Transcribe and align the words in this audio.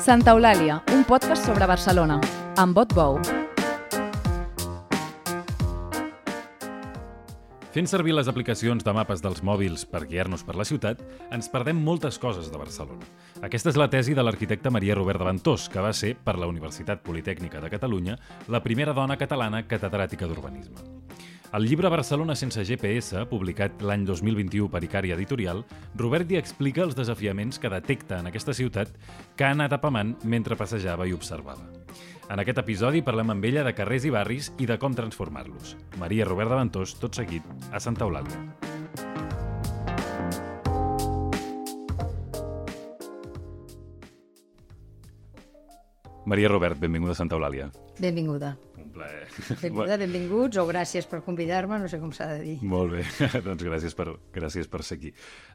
Santa 0.00 0.32
Eulàlia, 0.32 0.78
un 0.96 1.02
podcast 1.04 1.44
sobre 1.44 1.66
Barcelona, 1.68 2.14
amb 2.56 2.72
Bot 2.72 2.94
Bou. 2.96 3.18
Fent 7.74 7.86
servir 7.86 8.14
les 8.16 8.30
aplicacions 8.32 8.80
de 8.82 8.94
mapes 8.96 9.20
dels 9.20 9.44
mòbils 9.44 9.84
per 9.84 10.06
guiar-nos 10.08 10.40
per 10.46 10.56
la 10.56 10.64
ciutat, 10.64 11.02
ens 11.28 11.50
perdem 11.52 11.84
moltes 11.84 12.16
coses 12.18 12.48
de 12.48 12.56
Barcelona. 12.58 13.04
Aquesta 13.44 13.68
és 13.74 13.76
la 13.76 13.90
tesi 13.92 14.16
de 14.16 14.24
l'arquitecte 14.24 14.72
Maria 14.72 14.96
Robert 14.96 15.20
de 15.20 15.28
Ventós, 15.28 15.68
que 15.68 15.84
va 15.84 15.92
ser, 15.92 16.14
per 16.16 16.38
la 16.40 16.48
Universitat 16.48 17.04
Politècnica 17.04 17.60
de 17.60 17.68
Catalunya, 17.70 18.16
la 18.48 18.64
primera 18.64 18.96
dona 18.96 19.20
catalana 19.20 19.66
catedràtica 19.68 20.26
d'urbanisme. 20.26 20.99
Al 21.52 21.64
llibre 21.66 21.88
Barcelona 21.90 22.36
sense 22.38 22.62
GPS, 22.62 23.24
publicat 23.26 23.80
l'any 23.82 24.04
2021 24.06 24.68
per 24.70 24.84
Icària 24.86 25.16
Editorial, 25.16 25.64
Robert 25.98 26.30
hi 26.30 26.38
explica 26.38 26.84
els 26.84 26.94
desafiaments 26.94 27.58
que 27.58 27.72
detecta 27.72 28.20
en 28.22 28.30
aquesta 28.30 28.54
ciutat 28.54 28.92
que 29.34 29.48
ha 29.48 29.50
anat 29.56 29.74
apamant 29.74 30.12
mentre 30.22 30.54
passejava 30.54 31.08
i 31.10 31.16
observava. 31.16 31.66
En 32.30 32.38
aquest 32.38 32.62
episodi 32.62 33.02
parlem 33.02 33.34
amb 33.34 33.50
ella 33.50 33.66
de 33.66 33.74
carrers 33.74 34.06
i 34.06 34.14
barris 34.14 34.52
i 34.62 34.70
de 34.70 34.78
com 34.78 34.94
transformar-los. 34.94 35.74
Maria 35.98 36.30
Robert 36.30 36.54
de 36.54 36.62
Ventós, 36.62 36.94
tot 37.02 37.18
seguit, 37.18 37.42
a 37.74 37.82
Santa 37.82 38.06
Eulàlia. 38.06 38.46
Maria 46.30 46.48
Robert, 46.54 46.78
benvinguda 46.78 47.18
a 47.18 47.24
Santa 47.24 47.34
Eulàlia. 47.34 47.72
Benvinguda. 48.00 48.56
Un 48.80 48.88
plaer. 48.94 49.26
Benvinguda, 49.60 49.96
benvinguts, 50.00 50.56
o 50.56 50.64
gràcies 50.68 51.04
per 51.08 51.20
convidar-me, 51.24 51.76
no 51.82 51.88
sé 51.90 51.98
com 52.00 52.12
s'ha 52.16 52.30
de 52.32 52.38
dir. 52.42 52.54
Molt 52.64 52.94
bé, 52.94 53.02
doncs 53.46 53.64
gràcies 53.66 53.96
per, 53.96 54.06
gràcies 54.32 54.70
per 54.72 54.80
ser 54.86 54.96
aquí. 54.96 55.10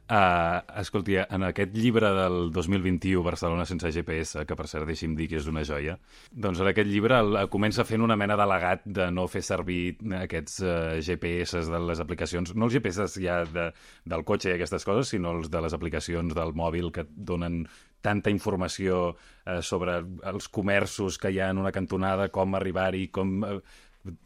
Uh, 0.06 0.60
escolti, 0.78 1.16
en 1.18 1.46
aquest 1.48 1.74
llibre 1.74 2.12
del 2.14 2.52
2021, 2.54 3.24
Barcelona 3.26 3.66
sense 3.66 3.90
GPS, 3.90 4.44
que 4.46 4.58
per 4.58 4.68
cert 4.70 4.86
deixi'm 4.86 5.16
dir 5.18 5.26
que 5.32 5.40
és 5.40 5.48
una 5.50 5.64
joia, 5.66 5.96
doncs 6.30 6.62
en 6.62 6.70
aquest 6.70 6.90
llibre 6.90 7.18
el, 7.24 7.40
comença 7.50 7.86
fent 7.88 8.06
una 8.06 8.18
mena 8.18 8.38
d'al·legat 8.38 8.86
de 8.86 9.08
no 9.10 9.26
fer 9.32 9.42
servir 9.46 9.96
aquests 10.20 10.60
uh, 10.62 10.70
GPS 11.02 11.66
de 11.66 11.82
les 11.88 12.04
aplicacions, 12.04 12.54
no 12.54 12.70
els 12.70 12.78
GPS 12.78 13.10
ja 13.18 13.40
de, 13.50 13.72
del 14.06 14.22
cotxe 14.28 14.52
i 14.52 14.56
aquestes 14.56 14.86
coses, 14.86 15.10
sinó 15.16 15.34
els 15.34 15.50
de 15.50 15.66
les 15.66 15.74
aplicacions 15.74 16.38
del 16.38 16.54
mòbil 16.54 16.92
que 16.94 17.08
donen 17.10 17.64
tanta 18.06 18.30
informació 18.30 19.10
eh, 19.10 19.60
sobre 19.66 19.98
els 20.30 20.48
comerços 20.52 21.18
que 21.18 21.32
hi 21.34 21.40
ha 21.42 21.50
en 21.50 21.60
una 21.62 21.74
cantonada, 21.74 22.30
com 22.34 22.54
arribar-hi, 22.54 23.08
com 23.14 23.36
eh, 23.44 23.58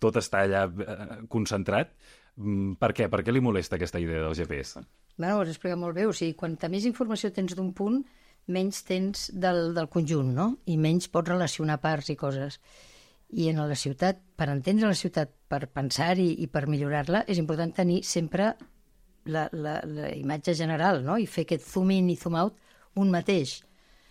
tot 0.02 0.20
està 0.20 0.44
allà 0.44 0.66
eh, 0.68 1.20
concentrat. 1.32 1.94
Mm, 2.36 2.76
per 2.80 2.92
què? 2.96 3.08
Per 3.12 3.22
què 3.24 3.34
li 3.34 3.42
molesta 3.44 3.78
aquesta 3.78 4.00
idea 4.02 4.22
del 4.26 4.36
GPS? 4.36 4.84
Bueno, 5.16 5.36
ho 5.36 5.42
has 5.44 5.52
explicat 5.52 5.80
molt 5.80 5.96
bé. 5.96 6.06
O 6.08 6.16
sigui, 6.16 6.36
quanta 6.38 6.70
més 6.72 6.86
informació 6.88 7.32
tens 7.36 7.56
d'un 7.56 7.72
punt, 7.76 8.00
menys 8.50 8.84
tens 8.88 9.28
del, 9.32 9.70
del 9.76 9.90
conjunt, 9.92 10.32
no? 10.36 10.50
I 10.66 10.78
menys 10.80 11.10
pots 11.12 11.32
relacionar 11.32 11.80
parts 11.82 12.12
i 12.12 12.18
coses. 12.20 12.60
I 13.30 13.50
en 13.52 13.60
la 13.62 13.78
ciutat, 13.78 14.18
per 14.36 14.48
entendre 14.50 14.90
la 14.90 14.98
ciutat, 14.98 15.30
per 15.50 15.66
pensar-hi 15.70 16.32
i 16.42 16.48
per 16.50 16.66
millorar-la, 16.66 17.24
és 17.30 17.38
important 17.38 17.72
tenir 17.76 18.00
sempre 18.06 18.54
la, 19.30 19.46
la, 19.52 19.78
la 19.86 20.10
imatge 20.16 20.56
general, 20.58 21.04
no? 21.06 21.18
I 21.20 21.28
fer 21.30 21.46
aquest 21.46 21.68
zoom 21.68 21.92
in 21.94 22.10
i 22.10 22.18
zoom 22.18 22.38
out 22.40 22.56
un 22.98 23.12
mateix 23.12 23.60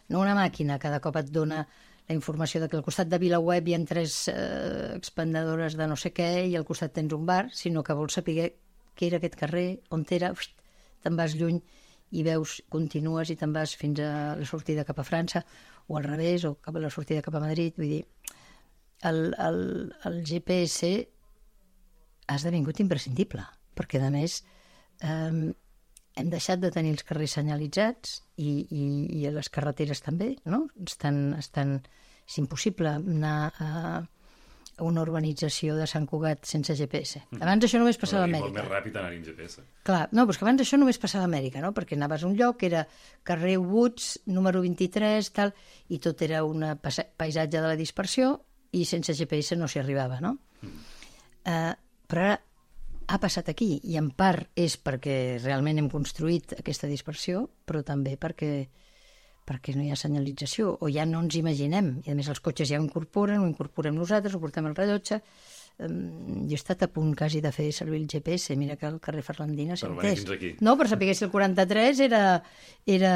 no 0.10 0.22
una 0.22 0.36
màquina, 0.38 0.80
cada 0.82 1.00
cop 1.04 1.18
et 1.22 1.30
dona 1.34 1.64
la 2.10 2.16
informació 2.16 2.60
de 2.62 2.68
que 2.70 2.78
al 2.80 2.86
costat 2.86 3.10
de 3.10 3.20
VilaWeb 3.22 3.68
hi 3.70 3.76
ha 3.78 3.82
tres 3.90 4.16
eh, 4.32 4.96
expendedores 4.96 5.78
de 5.78 5.88
no 5.88 5.98
sé 6.00 6.10
què 6.12 6.30
i 6.50 6.56
al 6.58 6.66
costat 6.66 6.96
tens 6.98 7.14
un 7.14 7.28
bar, 7.30 7.44
sinó 7.54 7.84
que 7.86 7.96
vols 7.98 8.18
saber 8.18 8.50
què 8.98 9.08
era 9.08 9.20
aquest 9.22 9.38
carrer, 9.38 9.68
on 9.94 10.06
era, 10.18 10.34
te'n 11.06 11.20
vas 11.20 11.38
lluny 11.38 11.62
i 12.18 12.24
veus, 12.26 12.58
continues 12.74 13.30
i 13.30 13.38
te'n 13.38 13.54
vas 13.54 13.76
fins 13.78 14.02
a 14.02 14.12
la 14.40 14.50
sortida 14.50 14.86
cap 14.88 15.00
a 15.00 15.06
França, 15.06 15.44
o 15.88 15.98
al 15.98 16.08
revés, 16.10 16.46
o 16.50 16.56
cap 16.58 16.76
a 16.76 16.82
la 16.82 16.90
sortida 16.90 17.22
cap 17.22 17.38
a 17.38 17.44
Madrid, 17.46 17.78
vull 17.78 17.94
dir, 17.94 18.04
el, 19.06 19.36
el, 19.38 19.62
el 20.10 20.20
GPS 20.26 20.90
ha 22.28 22.36
esdevingut 22.36 22.82
imprescindible, 22.82 23.46
perquè 23.78 24.02
a 24.02 24.10
més 24.14 24.42
eh, 25.06 25.54
hem 26.20 26.30
deixat 26.32 26.62
de 26.62 26.72
tenir 26.74 26.94
els 26.96 27.06
carrers 27.08 27.38
senyalitzats 27.40 28.20
i, 28.38 28.52
i, 28.70 28.86
i 29.20 29.34
les 29.34 29.50
carreteres 29.54 30.04
també, 30.06 30.34
no? 30.50 30.66
Estan, 30.86 31.34
estan, 31.40 31.78
és 32.28 32.40
impossible 32.42 32.92
anar 33.00 33.36
a, 33.60 33.70
una 34.86 35.04
urbanització 35.04 35.76
de 35.78 35.88
Sant 35.90 36.06
Cugat 36.10 36.48
sense 36.48 36.76
GPS. 36.78 37.24
Mm. 37.30 37.42
Abans 37.44 37.68
això 37.68 37.82
només 37.82 38.00
passava 38.00 38.24
a 38.26 38.30
Amèrica. 38.30 38.50
Molt 38.50 38.60
més 38.60 38.70
ràpid 38.72 39.00
anar-hi 39.00 39.20
amb 39.20 39.30
GPS. 39.30 39.66
Clar, 39.88 40.02
no, 40.16 40.26
però 40.28 40.40
que 40.40 40.48
abans 40.48 40.64
això 40.64 40.80
només 40.80 41.00
passava 41.02 41.26
a 41.26 41.30
Amèrica, 41.30 41.64
no? 41.64 41.72
Perquè 41.76 41.98
anaves 41.98 42.24
a 42.24 42.30
un 42.30 42.36
lloc, 42.40 42.64
era 42.68 42.86
carrer 43.28 43.58
Woods, 43.62 44.12
número 44.32 44.64
23, 44.66 45.32
tal, 45.36 45.54
i 45.90 46.00
tot 46.04 46.24
era 46.26 46.44
un 46.48 46.66
paisatge 46.80 47.58
de 47.58 47.66
la 47.68 47.78
dispersió 47.80 48.36
i 48.76 48.86
sense 48.86 49.16
GPS 49.18 49.58
no 49.58 49.68
s'hi 49.68 49.82
arribava, 49.82 50.20
no? 50.24 50.36
Mm. 50.62 50.86
Uh, 51.50 51.74
però 52.10 52.26
ara 52.26 52.38
ha 53.10 53.18
passat 53.18 53.50
aquí 53.50 53.80
i 53.90 53.98
en 53.98 54.12
part 54.14 54.52
és 54.60 54.76
perquè 54.78 55.40
realment 55.42 55.82
hem 55.82 55.90
construït 55.90 56.54
aquesta 56.60 56.90
dispersió, 56.90 57.48
però 57.66 57.82
també 57.86 58.16
perquè 58.22 58.52
perquè 59.50 59.74
no 59.74 59.82
hi 59.82 59.90
ha 59.90 59.98
senyalització 59.98 60.76
o 60.78 60.92
ja 60.94 61.08
no 61.10 61.24
ens 61.26 61.40
imaginem. 61.40 61.96
I 62.06 62.14
a 62.14 62.18
més 62.18 62.28
els 62.30 62.42
cotxes 62.46 62.70
ja 62.70 62.78
ho 62.78 62.86
incorporen, 62.86 63.42
ho 63.42 63.48
incorporem 63.50 63.98
nosaltres, 63.98 64.36
ho 64.36 64.42
portem 64.44 64.68
al 64.70 64.78
rellotge. 64.78 65.24
Um, 65.80 66.44
jo 66.50 66.58
he 66.58 66.60
estat 66.60 66.82
a 66.84 66.90
punt 66.92 67.14
quasi 67.16 67.40
de 67.40 67.54
fer 67.56 67.70
servir 67.72 68.02
el 68.02 68.08
GPS, 68.12 68.56
mira 68.60 68.76
que 68.76 68.88
el 68.90 68.98
carrer 69.00 69.22
Ferlandina 69.24 69.78
s'ha 69.80 69.88
entès. 69.88 70.26
No, 70.66 70.74
per 70.76 70.90
saber 70.92 71.14
si 71.16 71.24
el 71.24 71.32
43 71.32 72.02
era, 72.04 72.24
era 72.84 73.12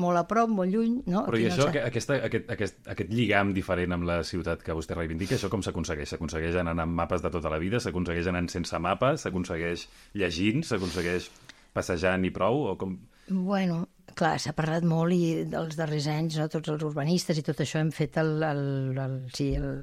molt 0.00 0.22
a 0.22 0.22
prop, 0.30 0.48
molt 0.48 0.72
lluny. 0.72 1.02
No? 1.12 1.26
Però 1.26 1.40
i 1.40 1.44
això, 1.50 1.66
no 1.66 1.82
aquesta, 1.82 2.16
aquest, 2.24 2.48
aquest, 2.54 2.78
aquest 2.94 3.12
lligam 3.12 3.52
diferent 3.56 3.98
amb 3.98 4.08
la 4.08 4.22
ciutat 4.24 4.64
que 4.64 4.76
vostè 4.78 4.96
reivindica, 4.96 5.36
això 5.36 5.50
com 5.52 5.64
s'aconsegueix? 5.66 6.14
S'aconsegueix 6.14 6.56
anant 6.62 6.80
amb 6.86 6.96
mapes 7.02 7.24
de 7.24 7.32
tota 7.34 7.52
la 7.52 7.60
vida? 7.60 7.82
S'aconsegueix 7.84 8.32
anant 8.32 8.48
sense 8.54 8.80
mapes? 8.80 9.26
S'aconsegueix 9.26 9.84
llegint? 10.16 10.64
S'aconsegueix 10.64 11.28
passejant 11.76 12.24
i 12.24 12.32
prou? 12.32 12.62
O 12.72 12.78
com... 12.80 12.96
Bueno, 13.28 13.82
clar, 14.16 14.38
s'ha 14.40 14.54
parlat 14.56 14.88
molt 14.88 15.12
i 15.12 15.44
dels 15.52 15.76
darrers 15.76 16.08
anys, 16.08 16.40
no, 16.40 16.48
tots 16.48 16.72
els 16.72 16.88
urbanistes 16.88 17.36
i 17.36 17.44
tot 17.44 17.60
això 17.60 17.82
hem 17.82 17.92
fet 17.92 18.16
el, 18.22 18.38
el, 18.46 18.64
el, 19.04 19.20
sí, 19.36 19.52
el 19.58 19.82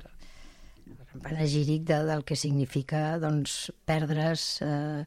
panegíric 1.21 1.83
de, 1.89 1.99
del 2.07 2.23
que 2.25 2.35
significa 2.35 3.19
doncs, 3.21 3.71
perdre's, 3.85 4.61
eh, 4.65 5.05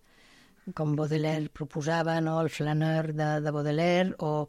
com 0.75 0.95
Baudelaire 0.99 1.51
proposava, 1.51 2.21
no, 2.21 2.41
el 2.41 2.51
flaner 2.51 3.13
de, 3.15 3.29
de 3.41 3.51
Baudelaire, 3.51 4.15
o, 4.19 4.49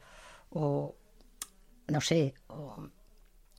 o 0.50 0.96
no 1.94 2.02
sé, 2.02 2.34
o, 2.50 2.78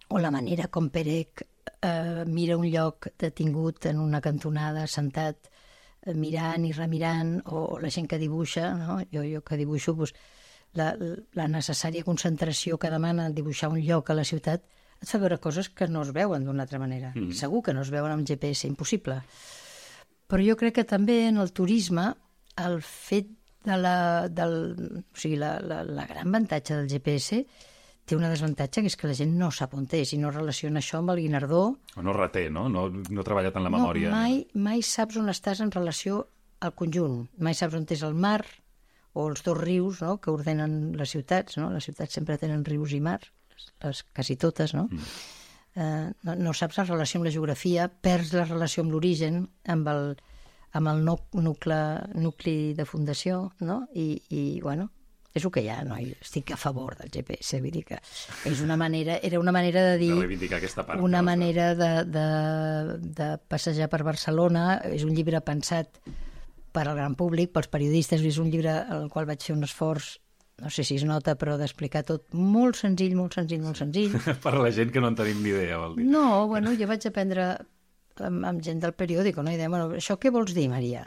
o 0.09 0.19
la 0.19 0.31
manera 0.31 0.69
com 0.69 0.89
Perec 0.91 1.45
eh, 1.83 2.25
mira 2.27 2.57
un 2.59 2.67
lloc 2.71 3.11
detingut 3.19 3.87
en 3.87 4.01
una 4.03 4.21
cantonada, 4.21 4.87
sentat, 4.87 5.51
eh, 6.03 6.15
mirant 6.15 6.67
i 6.67 6.73
remirant, 6.73 7.39
o, 7.47 7.65
o 7.77 7.79
la 7.83 7.93
gent 7.95 8.09
que 8.11 8.19
dibuixa, 8.19 8.73
no? 8.79 8.99
jo, 9.13 9.23
jo 9.23 9.45
que 9.47 9.61
dibuixo, 9.61 9.95
doncs, 9.95 10.15
la, 10.77 10.93
la 11.39 11.47
necessària 11.49 12.05
concentració 12.05 12.77
que 12.79 12.91
demana 12.93 13.31
dibuixar 13.33 13.71
un 13.73 13.81
lloc 13.81 14.11
a 14.11 14.19
la 14.19 14.27
ciutat 14.29 14.67
et 15.03 15.09
fa 15.11 15.21
veure 15.23 15.39
coses 15.43 15.71
que 15.71 15.89
no 15.89 16.03
es 16.03 16.13
veuen 16.15 16.45
d'una 16.47 16.65
altra 16.67 16.81
manera. 16.83 17.13
Mm. 17.15 17.35
Segur 17.39 17.63
que 17.67 17.75
no 17.75 17.85
es 17.87 17.93
veuen 17.95 18.15
amb 18.15 18.27
GPS, 18.27 18.67
impossible. 18.67 19.21
Però 20.29 20.45
jo 20.45 20.57
crec 20.61 20.81
que 20.81 20.87
també 20.89 21.23
en 21.29 21.39
el 21.41 21.53
turisme 21.57 22.11
el 22.59 22.81
fet 22.83 23.31
de 23.65 23.77
la, 23.79 24.29
del, 24.29 24.55
o 25.01 25.19
sigui, 25.19 25.39
la, 25.41 25.57
la, 25.61 25.83
la 25.85 26.07
gran 26.09 26.31
avantatge 26.31 26.77
del 26.77 26.89
GPS 26.91 27.43
té 28.09 28.17
una 28.17 28.31
desavantatge 28.33 28.81
que 28.81 28.89
és 28.89 28.97
que 28.97 29.09
la 29.11 29.17
gent 29.17 29.35
no 29.37 29.51
sap 29.53 29.75
on 29.77 29.85
és 29.93 30.15
i 30.17 30.19
no 30.21 30.31
relaciona 30.33 30.81
això 30.81 31.03
amb 31.03 31.13
el 31.13 31.21
Guinardó. 31.27 31.63
O 31.97 32.05
no 32.05 32.15
reté, 32.17 32.49
no? 32.51 32.69
No, 32.73 32.87
no 32.89 33.25
treballa 33.27 33.53
tant 33.53 33.67
la 33.67 33.73
memòria. 33.75 34.09
No, 34.09 34.17
mai, 34.17 34.47
mai 34.55 34.81
saps 34.83 35.19
on 35.21 35.29
estàs 35.29 35.61
en 35.61 35.73
relació 35.75 36.25
al 36.65 36.73
conjunt. 36.75 37.27
Mai 37.39 37.55
saps 37.55 37.77
on 37.77 37.85
és 37.93 38.05
el 38.07 38.17
mar, 38.17 38.41
o 39.13 39.27
els 39.29 39.43
dos 39.45 39.59
rius 39.59 40.01
no? 40.05 40.17
que 40.23 40.33
ordenen 40.33 40.95
les 40.97 41.13
ciutats, 41.15 41.59
no? 41.61 41.69
les 41.75 41.85
ciutats 41.85 42.15
sempre 42.15 42.39
tenen 42.41 42.65
rius 42.65 42.95
i 42.97 43.01
mar, 43.05 43.21
les, 43.85 44.05
quasi 44.15 44.37
totes, 44.37 44.75
no? 44.75 44.89
Mm. 44.91 45.09
Eh, 45.79 46.11
no, 46.27 46.35
no 46.35 46.55
saps 46.57 46.81
la 46.81 46.89
relació 46.89 47.21
amb 47.21 47.29
la 47.29 47.35
geografia, 47.35 47.89
perds 47.89 48.35
la 48.35 48.47
relació 48.49 48.85
amb 48.85 48.95
l'origen, 48.95 49.45
amb 49.71 49.91
el, 49.93 50.15
amb 50.79 50.93
el 50.93 51.03
nucle, 51.07 51.81
nucli 52.19 52.75
de 52.79 52.87
fundació, 52.89 53.45
no? 53.61 53.85
I, 53.95 54.11
i 54.35 54.43
bueno, 54.65 54.89
és 55.39 55.45
el 55.45 55.53
que 55.55 55.63
hi 55.63 55.69
ha, 55.71 55.81
no? 55.87 55.99
I 56.01 56.13
estic 56.17 56.53
a 56.55 56.59
favor 56.61 56.97
del 56.99 57.13
GPS, 57.15 57.61
vull 57.63 57.75
dir 57.75 57.85
que 57.89 57.99
és 58.49 58.63
una 58.65 58.79
manera, 58.81 59.19
era 59.23 59.41
una 59.41 59.55
manera 59.55 59.85
de 59.91 59.99
dir... 60.01 60.15
De 60.15 60.55
aquesta 60.59 60.85
part. 60.87 61.03
Una 61.05 61.23
manera 61.23 61.75
de, 61.79 61.91
de, 62.09 62.29
de 63.21 63.29
passejar 63.51 63.91
per 63.93 64.03
Barcelona, 64.07 64.81
és 64.89 65.05
un 65.07 65.15
llibre 65.15 65.43
pensat 65.45 66.01
per 66.73 66.87
al 66.87 66.97
gran 66.97 67.15
públic, 67.19 67.53
pels 67.55 67.71
periodistes, 67.73 68.25
és 68.25 68.41
un 68.43 68.51
llibre 68.53 68.75
al 68.81 69.09
qual 69.13 69.29
vaig 69.29 69.45
fer 69.45 69.57
un 69.57 69.67
esforç 69.67 70.17
no 70.59 70.71
sé 70.75 70.85
si 70.85 70.99
es 70.99 71.05
nota, 71.07 71.37
però 71.39 71.57
d'explicar 71.61 72.03
tot 72.09 72.35
molt 72.35 72.79
senzill, 72.81 73.15
molt 73.19 73.37
senzill, 73.39 73.63
molt 73.63 73.79
senzill. 73.79 74.15
per 74.45 74.55
a 74.55 74.63
la 74.65 74.73
gent 74.75 74.93
que 74.95 75.03
no 75.03 75.13
en 75.13 75.19
tenim 75.19 75.43
ni 75.45 75.53
idea, 75.55 75.79
vol 75.79 75.99
dir. 75.99 76.07
No, 76.11 76.47
bueno, 76.51 76.75
jo 76.79 76.89
vaig 76.91 77.07
aprendre 77.11 77.51
amb, 78.19 78.45
amb 78.49 78.65
gent 78.65 78.83
del 78.83 78.97
periòdic, 78.99 79.39
no? 79.39 79.53
I 79.55 79.61
deia, 79.61 79.71
bueno, 79.71 79.93
això 79.99 80.19
què 80.19 80.33
vols 80.35 80.55
dir, 80.57 80.69
Maria? 80.73 81.05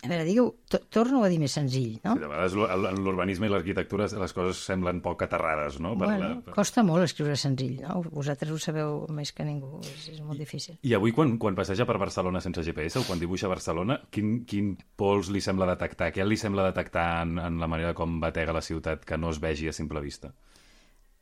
A 0.00 0.08
veure, 0.08 0.24
digueu, 0.24 0.46
to 0.72 0.78
torno 0.88 1.18
a 1.24 1.28
dir 1.28 1.36
més 1.42 1.52
senzill, 1.52 1.98
no? 2.04 2.14
Sí, 2.16 2.22
de 2.22 2.28
vegades 2.30 2.54
en 2.56 3.00
l'urbanisme 3.04 3.44
i 3.46 3.50
l'arquitectura 3.52 4.06
les 4.22 4.32
coses 4.32 4.62
semblen 4.64 5.02
poc 5.04 5.26
aterrades, 5.26 5.76
no? 5.78 5.90
Per 5.98 6.06
bueno, 6.08 6.28
la- 6.46 6.54
costa 6.56 6.80
molt 6.86 7.04
escriure 7.04 7.36
senzill, 7.36 7.82
no? 7.82 7.98
Vosaltres 8.08 8.50
ho 8.54 8.58
sabeu 8.58 9.02
més 9.12 9.32
que 9.36 9.44
ningú, 9.44 9.82
és, 9.84 10.06
és 10.14 10.22
molt 10.24 10.40
difícil. 10.40 10.78
I 10.88 10.94
avui, 10.96 11.12
quan, 11.12 11.34
quan 11.42 11.58
passeja 11.58 11.84
per 11.84 11.98
Barcelona 12.00 12.40
sense 12.40 12.64
GPS 12.64 13.02
o 13.02 13.04
quan 13.04 13.20
dibuixa 13.20 13.50
Barcelona, 13.52 13.98
quin, 14.10 14.46
quin 14.48 14.72
pols 14.96 15.28
li 15.28 15.44
sembla 15.44 15.68
detectar? 15.74 16.08
Què 16.16 16.24
li 16.24 16.40
sembla 16.40 16.70
detectar 16.70 17.22
en, 17.26 17.36
en 17.38 17.60
la 17.60 17.68
manera 17.68 17.92
com 17.92 18.16
batega 18.24 18.56
la 18.56 18.64
ciutat 18.64 19.04
que 19.04 19.20
no 19.20 19.28
es 19.34 19.38
vegi 19.44 19.68
a 19.68 19.76
simple 19.76 20.00
vista? 20.00 20.32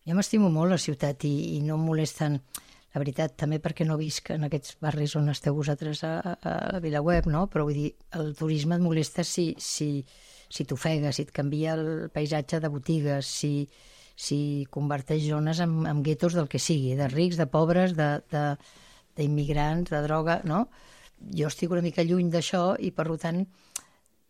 Jo 0.07 0.15
m'estimo 0.17 0.49
molt 0.55 0.71
la 0.71 0.79
ciutat 0.81 1.27
i, 1.27 1.35
i 1.59 1.61
no 1.67 1.75
em 1.77 1.83
molesten, 1.85 2.39
la 2.95 3.03
veritat, 3.03 3.35
també 3.37 3.59
perquè 3.61 3.85
no 3.87 3.99
visc 4.01 4.31
en 4.33 4.47
aquests 4.47 4.79
barris 4.81 5.15
on 5.19 5.29
esteu 5.33 5.55
vosaltres 5.57 6.01
a, 6.09 6.15
a, 6.21 6.33
a 6.41 6.55
la 6.77 6.81
Vilaweb, 6.81 7.29
no? 7.29 7.45
Però 7.53 7.67
vull 7.69 7.77
dir, 7.77 7.91
el 8.17 8.33
turisme 8.39 8.79
et 8.79 8.85
molesta 8.85 9.25
si, 9.29 9.51
si, 9.61 9.91
si 10.49 10.65
t'ofega, 10.65 11.13
si 11.13 11.27
et 11.27 11.33
canvia 11.37 11.77
el 11.77 12.09
paisatge 12.15 12.63
de 12.65 12.71
botigues, 12.73 13.29
si, 13.29 13.69
si 14.17 14.41
converteix 14.75 15.29
zones 15.29 15.61
en, 15.65 15.83
en 15.87 16.03
guetos 16.03 16.35
del 16.39 16.49
que 16.49 16.59
sigui, 16.63 16.97
de 16.99 17.11
rics, 17.13 17.37
de 17.37 17.47
pobres, 17.53 17.95
de, 17.99 18.09
de, 18.33 18.45
d'immigrants, 19.21 19.93
de 19.93 20.03
droga, 20.07 20.41
no? 20.49 20.65
Jo 21.35 21.51
estic 21.53 21.73
una 21.75 21.85
mica 21.85 22.05
lluny 22.07 22.31
d'això 22.33 22.73
i, 22.79 22.93
per 22.95 23.09
tant, 23.21 23.45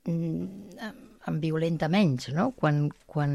mm, 0.08 0.90
em- 1.28 1.40
violenta 1.40 1.88
menys, 1.93 2.31
no? 2.34 2.50
Quan, 2.56 2.88
quan, 3.06 3.32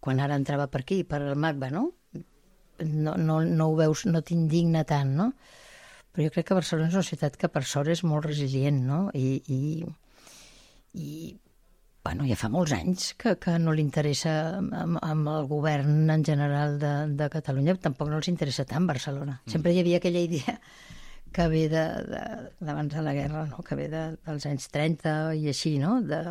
quan 0.00 0.20
ara 0.24 0.38
entrava 0.40 0.66
per 0.72 0.82
aquí, 0.82 1.02
per 1.04 1.20
al 1.22 1.36
MACBA, 1.36 1.70
no? 1.74 1.90
No, 2.84 3.14
no, 3.16 3.40
no 3.44 3.68
ho 3.70 3.76
veus, 3.78 4.04
no 4.06 4.20
t'indigna 4.22 4.84
tant, 4.84 5.14
no? 5.16 5.30
Però 6.12 6.24
jo 6.26 6.32
crec 6.34 6.46
que 6.48 6.56
Barcelona 6.58 6.88
és 6.88 6.94
una 6.96 7.04
ciutat 7.06 7.36
que 7.36 7.48
per 7.52 7.62
sort 7.68 7.88
és 7.92 8.02
molt 8.04 8.24
resilient, 8.26 8.78
no? 8.88 9.00
I, 9.14 9.42
i, 9.52 9.84
i 10.96 11.10
bueno, 12.06 12.24
ja 12.28 12.36
fa 12.38 12.48
molts 12.52 12.72
anys 12.76 13.08
que, 13.18 13.34
que 13.42 13.56
no 13.58 13.72
li 13.74 13.82
interessa 13.82 14.32
amb, 14.60 14.98
amb 15.02 15.28
el 15.32 15.48
govern 15.50 16.08
en 16.14 16.22
general 16.24 16.76
de, 16.78 16.92
de 17.18 17.28
Catalunya, 17.32 17.74
tampoc 17.82 18.08
no 18.12 18.20
els 18.20 18.28
interessa 18.30 18.64
tant 18.64 18.86
Barcelona. 18.86 19.40
Sempre 19.50 19.72
hi 19.74 19.80
havia 19.82 19.98
aquella 20.00 20.22
idea 20.22 20.58
que 21.36 21.48
ve 21.52 21.64
de, 21.68 21.82
de, 22.12 22.20
d'abans 22.64 22.94
de 22.94 23.02
la 23.02 23.12
guerra, 23.12 23.42
no? 23.50 23.58
que 23.66 23.76
ve 23.76 23.88
de, 23.92 24.04
dels 24.24 24.46
anys 24.48 24.68
30 24.72 25.16
i 25.36 25.48
així, 25.50 25.74
no? 25.82 25.98
De, 26.06 26.22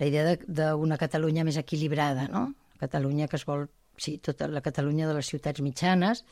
la 0.00 0.08
idea 0.08 0.24
de- 0.32 0.40
d'una 0.48 0.96
Catalunya 0.98 1.44
més 1.44 1.60
equilibrada, 1.60 2.24
no? 2.32 2.46
Catalunya 2.80 3.28
que 3.28 3.36
es 3.36 3.44
vol, 3.44 3.66
sí, 4.00 4.18
tota 4.24 4.48
la 4.48 4.62
Catalunya 4.64 5.08
de 5.08 5.16
les 5.18 5.30
ciutats 5.30 5.62
mitjanes, 5.64 6.24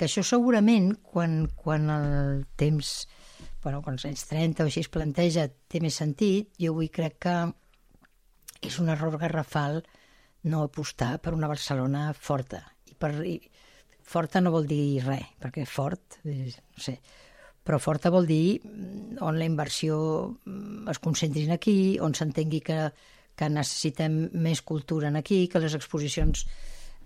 que 0.00 0.08
això 0.08 0.24
segurament, 0.24 0.94
quan, 1.04 1.42
quan 1.56 1.90
el 1.92 2.44
temps, 2.56 2.92
bueno, 3.64 3.82
quan 3.84 3.98
els 3.98 4.06
anys 4.08 4.24
30 4.30 4.64
o 4.64 4.70
així 4.70 4.84
es 4.84 4.92
planteja, 4.92 5.48
té 5.68 5.82
més 5.84 5.98
sentit, 6.00 6.54
jo 6.56 6.72
avui 6.72 6.88
crec 6.88 7.18
que 7.26 7.34
és 8.64 8.78
un 8.80 8.88
error 8.92 9.18
garrafal 9.20 9.82
no 10.48 10.62
apostar 10.64 11.18
per 11.20 11.34
una 11.36 11.50
Barcelona 11.50 12.10
forta. 12.16 12.62
I 12.88 12.96
per, 12.96 13.12
i, 13.28 13.36
forta 14.00 14.40
no 14.40 14.54
vol 14.54 14.68
dir 14.68 15.02
res, 15.04 15.26
perquè 15.40 15.66
fort, 15.68 16.20
és, 16.24 16.56
no 16.56 16.84
sé, 16.84 16.96
però 17.64 17.78
forta 17.78 18.12
vol 18.12 18.26
dir 18.28 18.58
mm, 18.64 19.20
on 19.26 19.38
la 19.38 19.48
inversió 19.48 19.96
mm, 20.32 20.88
es 20.90 21.00
concentri 21.02 21.44
en 21.46 21.56
aquí, 21.56 21.78
on 22.00 22.16
s'entengui 22.16 22.62
que, 22.64 22.80
que 23.36 23.48
necessitem 23.48 24.26
més 24.32 24.62
cultura 24.62 25.08
en 25.08 25.16
aquí, 25.20 25.46
que 25.48 25.62
les 25.62 25.74
exposicions 25.78 26.46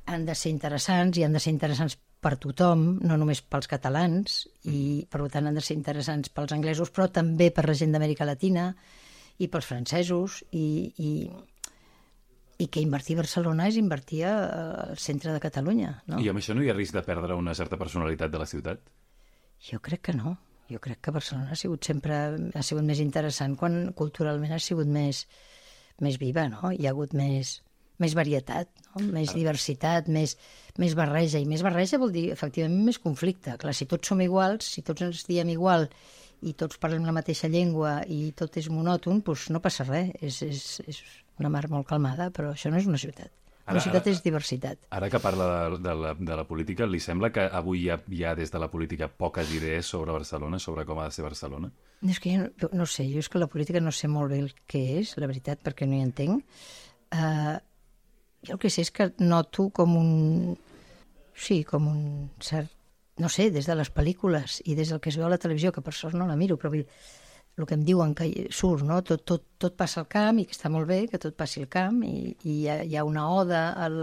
han 0.07 0.27
de 0.29 0.35
ser 0.37 0.53
interessants 0.53 1.19
i 1.19 1.25
han 1.25 1.33
de 1.33 1.41
ser 1.41 1.55
interessants 1.55 1.97
per 2.25 2.37
tothom, 2.41 2.85
no 3.05 3.17
només 3.21 3.43
pels 3.45 3.69
catalans, 3.69 4.45
i 4.65 5.05
per 5.13 5.27
tant 5.33 5.49
han 5.49 5.57
de 5.57 5.65
ser 5.65 5.77
interessants 5.77 6.33
pels 6.33 6.55
anglesos, 6.57 6.93
però 6.93 7.11
també 7.13 7.51
per 7.53 7.67
la 7.69 7.77
gent 7.77 7.93
d'Amèrica 7.93 8.29
Latina 8.29 8.71
i 9.39 9.49
pels 9.53 9.69
francesos, 9.69 10.41
i, 10.57 10.89
i, 10.97 11.11
i 12.65 12.69
que 12.73 12.81
invertir 12.81 13.19
a 13.19 13.23
Barcelona 13.23 13.69
és 13.69 13.77
invertir 13.81 14.25
al 14.31 14.97
centre 15.01 15.35
de 15.35 15.43
Catalunya. 15.43 15.99
No? 16.09 16.23
I 16.23 16.31
amb 16.33 16.41
això 16.41 16.57
no 16.57 16.65
hi 16.65 16.71
ha 16.73 16.77
risc 16.77 16.97
de 16.97 17.05
perdre 17.05 17.37
una 17.37 17.55
certa 17.59 17.81
personalitat 17.81 18.33
de 18.33 18.41
la 18.41 18.49
ciutat? 18.49 18.85
Jo 19.65 19.81
crec 19.85 20.07
que 20.09 20.17
no. 20.17 20.37
Jo 20.71 20.81
crec 20.81 21.03
que 21.05 21.13
Barcelona 21.13 21.53
ha 21.53 21.61
sigut 21.61 21.85
sempre 21.85 22.17
ha 22.57 22.63
sigut 22.65 22.87
més 22.89 23.01
interessant 23.05 23.57
quan 23.61 23.93
culturalment 23.97 24.55
ha 24.57 24.63
sigut 24.63 24.89
més, 24.89 25.27
més 26.03 26.19
viva, 26.19 26.49
no? 26.51 26.73
Hi 26.73 26.87
ha 26.87 26.93
hagut 26.95 27.15
més, 27.15 27.59
més 28.03 28.17
varietat, 28.19 28.71
no? 28.89 29.05
més 29.15 29.35
diversitat, 29.37 30.09
més, 30.11 30.37
més 30.81 30.97
barreja. 30.99 31.39
I 31.39 31.49
més 31.51 31.63
barreja 31.67 32.01
vol 32.03 32.15
dir, 32.15 32.29
efectivament, 32.35 32.83
més 32.89 32.99
conflicte. 33.03 33.57
Clar, 33.61 33.75
si 33.77 33.87
tots 33.91 34.11
som 34.11 34.23
iguals, 34.25 34.67
si 34.77 34.83
tots 34.87 35.07
ens 35.07 35.25
diem 35.31 35.53
igual 35.55 35.89
i 36.45 36.53
tots 36.59 36.81
parlem 36.81 37.07
la 37.07 37.15
mateixa 37.17 37.49
llengua 37.49 38.01
i 38.11 38.33
tot 38.37 38.59
és 38.61 38.69
monòton, 38.73 39.23
doncs 39.25 39.49
no 39.55 39.63
passa 39.65 39.87
res. 39.89 40.11
És, 40.21 40.43
és, 40.43 40.67
és 40.89 41.03
una 41.41 41.53
mar 41.53 41.67
molt 41.71 41.89
calmada, 41.89 42.31
però 42.35 42.53
això 42.53 42.73
no 42.73 42.81
és 42.81 42.91
una 42.91 43.01
ciutat. 43.01 43.33
Ara- 43.67 43.81
ara- 43.81 44.03
és 44.11 44.21
diversitat. 44.23 44.79
Ara 44.93 45.09
que 45.09 45.19
parla 45.25 45.47
de, 45.49 45.79
de, 45.83 45.95
la, 45.97 46.15
de 46.19 46.37
la 46.37 46.45
política, 46.45 46.85
li 46.87 47.01
sembla 47.01 47.31
que 47.33 47.47
avui 47.49 47.87
hi 47.87 47.91
ha, 47.91 47.99
hi 48.13 48.25
ha 48.25 48.35
des 48.37 48.53
de 48.53 48.61
la 48.61 48.69
política 48.71 49.09
poques 49.09 49.51
idees 49.57 49.87
sobre 49.87 50.13
Barcelona, 50.13 50.59
sobre 50.61 50.85
com 50.85 51.01
ha 51.01 51.07
de 51.09 51.17
ser 51.17 51.25
Barcelona? 51.25 51.71
És 52.05 52.21
que 52.21 52.35
jo 52.37 52.43
no, 52.45 52.69
no 52.85 52.87
sé, 52.87 53.07
jo 53.09 53.23
és 53.23 53.29
que 53.33 53.41
la 53.41 53.49
política 53.49 53.81
no 53.81 53.93
sé 53.93 54.09
molt 54.13 54.31
bé 54.35 54.43
el 54.45 54.53
que 54.69 54.83
és, 55.01 55.15
la 55.17 55.31
veritat, 55.31 55.63
perquè 55.65 55.89
no 55.89 55.97
hi 55.97 56.05
entenc. 56.05 56.45
Uh, 57.15 57.57
jo 58.45 58.59
el 58.59 58.61
que 58.61 58.69
sé 58.69 58.85
és 58.85 58.93
que 58.93 59.13
noto 59.25 59.71
com 59.73 59.97
un... 59.97 60.11
Sí, 61.35 61.63
com 61.65 61.89
un 61.89 62.01
cert... 62.45 62.69
No 63.17 63.29
sé, 63.31 63.49
des 63.55 63.65
de 63.71 63.75
les 63.79 63.89
pel·lícules 63.95 64.59
i 64.67 64.75
des 64.75 64.91
del 64.91 64.99
que 65.01 65.09
es 65.09 65.17
veu 65.17 65.29
a 65.29 65.31
la 65.31 65.39
televisió, 65.39 65.71
que 65.73 65.81
per 65.87 65.95
sort 65.95 66.17
no 66.19 66.27
la 66.27 66.35
miro, 66.37 66.57
però 66.59 66.73
vull 66.73 66.83
dir, 66.83 66.89
el 67.57 67.67
que 67.67 67.77
em 67.79 67.85
diuen 67.87 68.15
que 68.19 68.29
surt, 68.51 68.83
no? 68.87 69.01
Tot, 69.07 69.23
tot, 69.27 69.45
tot 69.63 69.77
passa 69.79 70.03
al 70.03 70.09
camp 70.11 70.41
i 70.43 70.47
que 70.49 70.57
està 70.57 70.71
molt 70.73 70.89
bé 70.91 71.05
que 71.11 71.21
tot 71.23 71.37
passi 71.39 71.63
al 71.63 71.71
camp 71.71 72.03
i, 72.07 72.35
i 72.43 72.57
hi, 72.57 72.69
ha, 72.69 72.81
hi 72.83 72.97
ha 72.99 73.05
una 73.07 73.29
oda 73.31 73.69
al, 73.79 73.99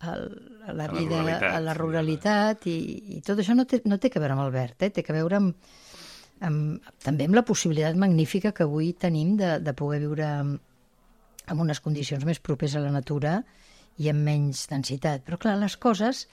al, 0.00 0.24
a 0.66 0.72
la 0.72 0.88
A 0.88 0.88
la 0.88 0.88
vida, 0.92 1.20
ruralitat, 1.20 1.46
a 1.52 1.60
la 1.62 1.76
ruralitat 1.78 2.66
i, 2.70 2.78
i 3.18 3.20
tot 3.26 3.38
això 3.38 3.54
no 3.54 3.66
té, 3.70 3.82
no 3.86 4.00
té 4.02 4.10
que 4.10 4.22
veure 4.22 4.34
amb 4.34 4.46
Albert, 4.48 4.82
eh? 4.82 4.90
té 4.90 5.06
que 5.06 5.14
veure 5.14 5.38
amb, 5.38 5.70
amb, 6.48 6.90
també 7.04 7.28
amb 7.28 7.38
la 7.38 7.46
possibilitat 7.46 7.98
magnífica 7.98 8.52
que 8.52 8.66
avui 8.66 8.92
tenim 8.98 9.36
de, 9.38 9.58
de 9.62 9.74
poder 9.78 10.02
viure 10.06 10.26
amb, 10.26 10.58
amb 11.48 11.62
unes 11.64 11.80
condicions 11.80 12.26
més 12.26 12.42
propers 12.42 12.74
a 12.76 12.82
la 12.82 12.92
natura 12.94 13.38
i 13.98 14.10
amb 14.10 14.26
menys 14.26 14.66
densitat. 14.70 15.24
Però 15.26 15.38
clar, 15.40 15.56
les 15.62 15.78
coses 15.78 16.26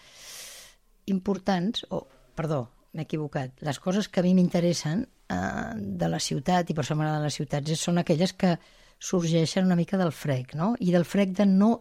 importants, 1.10 1.86
o, 1.94 2.04
perdó, 2.38 2.66
m'he 2.94 3.06
equivocat, 3.06 3.54
les 3.66 3.80
coses 3.80 4.10
que 4.10 4.22
a 4.22 4.26
mi 4.26 4.34
m'interessen 4.38 5.06
de 5.30 6.08
la 6.10 6.20
ciutat, 6.20 6.70
i 6.70 6.76
per 6.78 6.84
això 6.84 6.96
m'agraden 6.98 7.26
les 7.26 7.38
ciutats, 7.40 7.80
són 7.82 7.98
aquelles 7.98 8.34
que 8.34 8.56
sorgeixen 9.00 9.66
una 9.66 9.76
mica 9.76 9.98
del 9.98 10.12
frec, 10.14 10.54
no? 10.56 10.76
I 10.80 10.92
del 10.94 11.06
frec 11.06 11.34
de 11.38 11.46
no 11.50 11.72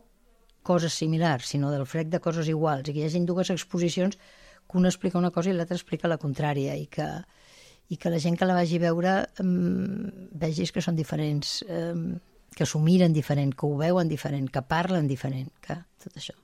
coses 0.65 0.97
similars, 0.97 1.51
sinó 1.53 1.71
del 1.71 1.85
frec 1.87 2.09
de 2.09 2.21
coses 2.25 2.49
iguals, 2.49 2.89
i 2.89 2.95
que 2.95 3.03
hi 3.03 3.09
hagin 3.09 3.27
dues 3.29 3.51
exposicions 3.53 4.17
que 4.17 4.79
una 4.81 4.89
explica 4.89 5.21
una 5.21 5.31
cosa 5.31 5.51
i 5.51 5.57
l'altra 5.57 5.77
explica 5.77 6.09
la 6.09 6.19
contrària, 6.19 6.75
i 6.81 6.87
que, 6.87 7.09
i 7.93 7.99
que 8.01 8.13
la 8.13 8.21
gent 8.23 8.39
que 8.41 8.49
la 8.49 8.57
vagi 8.57 8.81
a 8.81 8.87
veure 8.87 9.17
um, 9.45 10.09
vegis 10.41 10.73
que 10.73 10.83
són 10.85 10.97
diferents, 10.97 11.61
um, 11.69 12.15
que 12.57 12.67
s'ho 12.67 12.81
miren 12.81 13.13
diferent, 13.13 13.53
que 13.53 13.69
ho 13.69 13.77
veuen 13.77 14.09
diferent, 14.09 14.49
que 14.49 14.65
parlen 14.65 15.11
diferent, 15.11 15.53
que 15.61 15.77
tot 16.01 16.17
això. 16.17 16.37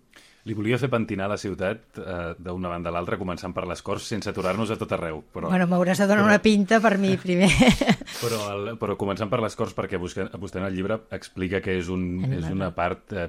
Li 0.49 0.55
volia 0.57 0.79
fer 0.81 0.89
pentinar 0.89 1.27
la 1.29 1.37
ciutat 1.37 1.99
eh, 2.01 2.19
d'una 2.41 2.71
banda 2.73 2.89
a 2.89 2.95
l'altra, 2.95 3.19
començant 3.21 3.53
per 3.53 3.67
les 3.69 3.83
Corts, 3.85 4.07
sense 4.09 4.31
aturar-nos 4.31 4.71
a 4.73 4.79
tot 4.81 4.95
arreu. 4.97 5.21
Però, 5.35 5.51
Bueno, 5.53 5.67
m'hauràs 5.69 6.01
de 6.01 6.07
donar 6.09 6.25
una 6.25 6.39
pinta 6.41 6.79
per 6.81 6.97
mi 6.99 7.13
primer. 7.21 7.51
però, 8.23 8.41
el, 8.55 8.73
però 8.81 8.97
començant 9.01 9.29
per 9.29 9.43
les 9.45 9.57
Corts, 9.59 9.77
perquè 9.77 10.01
vostè, 10.01 10.31
en 10.33 10.65
el 10.65 10.75
llibre 10.75 10.97
explica 11.13 11.61
que 11.61 11.77
és, 11.77 11.91
un, 11.93 12.25
és 12.33 12.49
una 12.49 12.71
part 12.77 13.13
eh, 13.13 13.29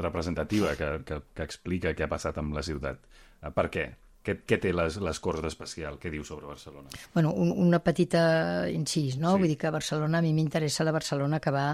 representativa 0.00 0.72
que, 0.78 0.90
que, 1.04 1.20
que 1.36 1.44
explica 1.46 1.92
què 1.94 2.06
ha 2.06 2.10
passat 2.10 2.40
amb 2.40 2.56
la 2.56 2.64
ciutat. 2.64 3.04
Eh, 3.42 3.52
per 3.52 3.68
què? 3.72 3.86
Què, 4.26 4.40
què 4.42 4.56
té 4.58 4.72
les, 4.74 4.96
les 4.98 5.20
Corts 5.22 5.44
d'especial? 5.44 6.00
Què 6.02 6.10
diu 6.10 6.24
sobre 6.26 6.48
Barcelona? 6.48 6.88
bueno, 7.14 7.30
un, 7.30 7.52
una 7.68 7.78
petita 7.78 8.66
incís, 8.72 9.20
no? 9.20 9.36
Sí. 9.36 9.44
Vull 9.44 9.52
dir 9.52 9.58
que 9.60 9.70
Barcelona, 9.70 10.18
a 10.18 10.24
mi 10.24 10.32
m'interessa 10.34 10.88
la 10.88 10.96
Barcelona 10.96 11.38
que 11.38 11.52
va, 11.54 11.68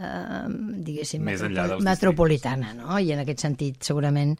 eh, 0.00 0.48
diguéssim, 0.86 1.22
Més 1.24 1.40
dels 1.40 1.54
metropolitana, 1.84 2.74
no? 2.74 2.98
I 2.98 3.12
en 3.14 3.22
aquest 3.24 3.40
sentit, 3.46 3.82
segurament, 3.84 4.36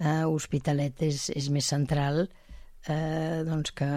eh, 0.00 0.24
Hospitalet 0.28 1.02
és, 1.08 1.28
és 1.36 1.48
més 1.54 1.66
central 1.66 2.26
eh, 2.88 3.42
doncs 3.46 3.72
que 3.76 3.88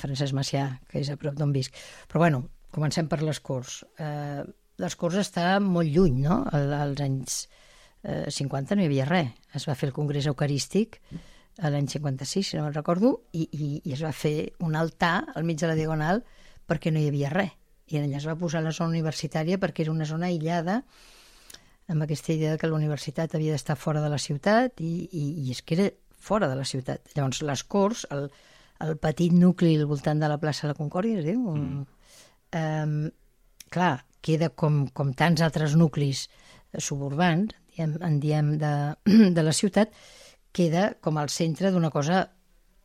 Francesc 0.00 0.34
Macià, 0.36 0.68
que 0.90 1.00
és 1.00 1.10
a 1.10 1.16
prop 1.20 1.34
d'on 1.38 1.52
visc. 1.54 1.74
Però 2.10 2.18
bueno, 2.24 2.44
comencem 2.74 3.08
per 3.08 3.22
les 3.22 3.40
Corts. 3.40 3.84
Eh, 3.98 4.42
les 4.82 4.96
Corts 4.98 5.20
està 5.22 5.60
molt 5.62 5.88
lluny, 5.94 6.22
no? 6.24 6.40
Al- 6.50 6.72
Als 6.74 7.00
anys 7.04 7.36
eh, 8.02 8.24
50 8.30 8.74
no 8.76 8.82
hi 8.82 8.88
havia 8.90 9.06
res. 9.06 9.30
Es 9.54 9.68
va 9.68 9.76
fer 9.78 9.88
el 9.90 9.94
Congrés 9.96 10.26
Eucarístic 10.26 10.98
a 11.62 11.70
l'any 11.70 11.86
56, 11.86 12.48
si 12.50 12.56
no 12.58 12.64
me'n 12.64 12.74
recordo, 12.74 13.12
i, 13.32 13.44
i, 13.54 13.68
i 13.86 13.92
es 13.94 14.00
va 14.02 14.10
fer 14.10 14.50
un 14.66 14.74
altar 14.74 15.20
al 15.36 15.44
mig 15.46 15.60
de 15.60 15.68
la 15.70 15.76
Diagonal 15.78 16.24
perquè 16.66 16.90
no 16.90 16.98
hi 16.98 17.06
havia 17.12 17.30
res. 17.30 17.52
I 17.92 18.00
allà 18.00 18.18
es 18.20 18.28
va 18.28 18.38
posar 18.40 18.62
la 18.64 18.72
zona 18.72 18.94
universitària 18.94 19.58
perquè 19.60 19.84
era 19.84 19.92
una 19.92 20.06
zona 20.08 20.30
aïllada 20.30 20.80
amb 21.92 22.04
aquesta 22.04 22.32
idea 22.32 22.54
de 22.54 22.60
que 22.60 22.70
la 22.70 22.78
universitat 22.78 23.34
havia 23.36 23.52
d'estar 23.52 23.76
fora 23.76 24.00
de 24.00 24.08
la 24.08 24.18
ciutat 24.18 24.80
i, 24.80 24.92
i, 25.12 25.24
i 25.44 25.52
és 25.52 25.60
que 25.60 25.76
era 25.76 25.90
fora 26.24 26.48
de 26.48 26.56
la 26.56 26.64
ciutat. 26.64 27.12
Llavors, 27.12 27.42
les 27.44 27.64
Corts, 27.68 28.06
el, 28.14 28.30
el 28.86 28.96
petit 29.02 29.34
nucli 29.36 29.74
al 29.76 29.84
voltant 29.90 30.22
de 30.22 30.30
la 30.30 30.40
plaça 30.40 30.64
de 30.64 30.72
la 30.72 30.78
Concòrdia, 30.78 31.20
es 31.20 31.28
diu, 31.28 31.42
mm. 31.52 31.84
um, 32.60 32.96
clar, 33.74 33.92
queda 34.24 34.48
com, 34.56 34.86
com 34.96 35.12
tants 35.12 35.44
altres 35.44 35.76
nuclis 35.76 36.26
suburbans, 36.80 37.52
diem, 37.76 37.98
en 38.00 38.20
diem 38.22 38.54
de, 38.62 38.74
de 39.36 39.44
la 39.44 39.52
ciutat, 39.52 39.92
queda 40.54 40.94
com 41.04 41.20
al 41.20 41.28
centre 41.34 41.74
d'una 41.74 41.92
cosa 41.92 42.24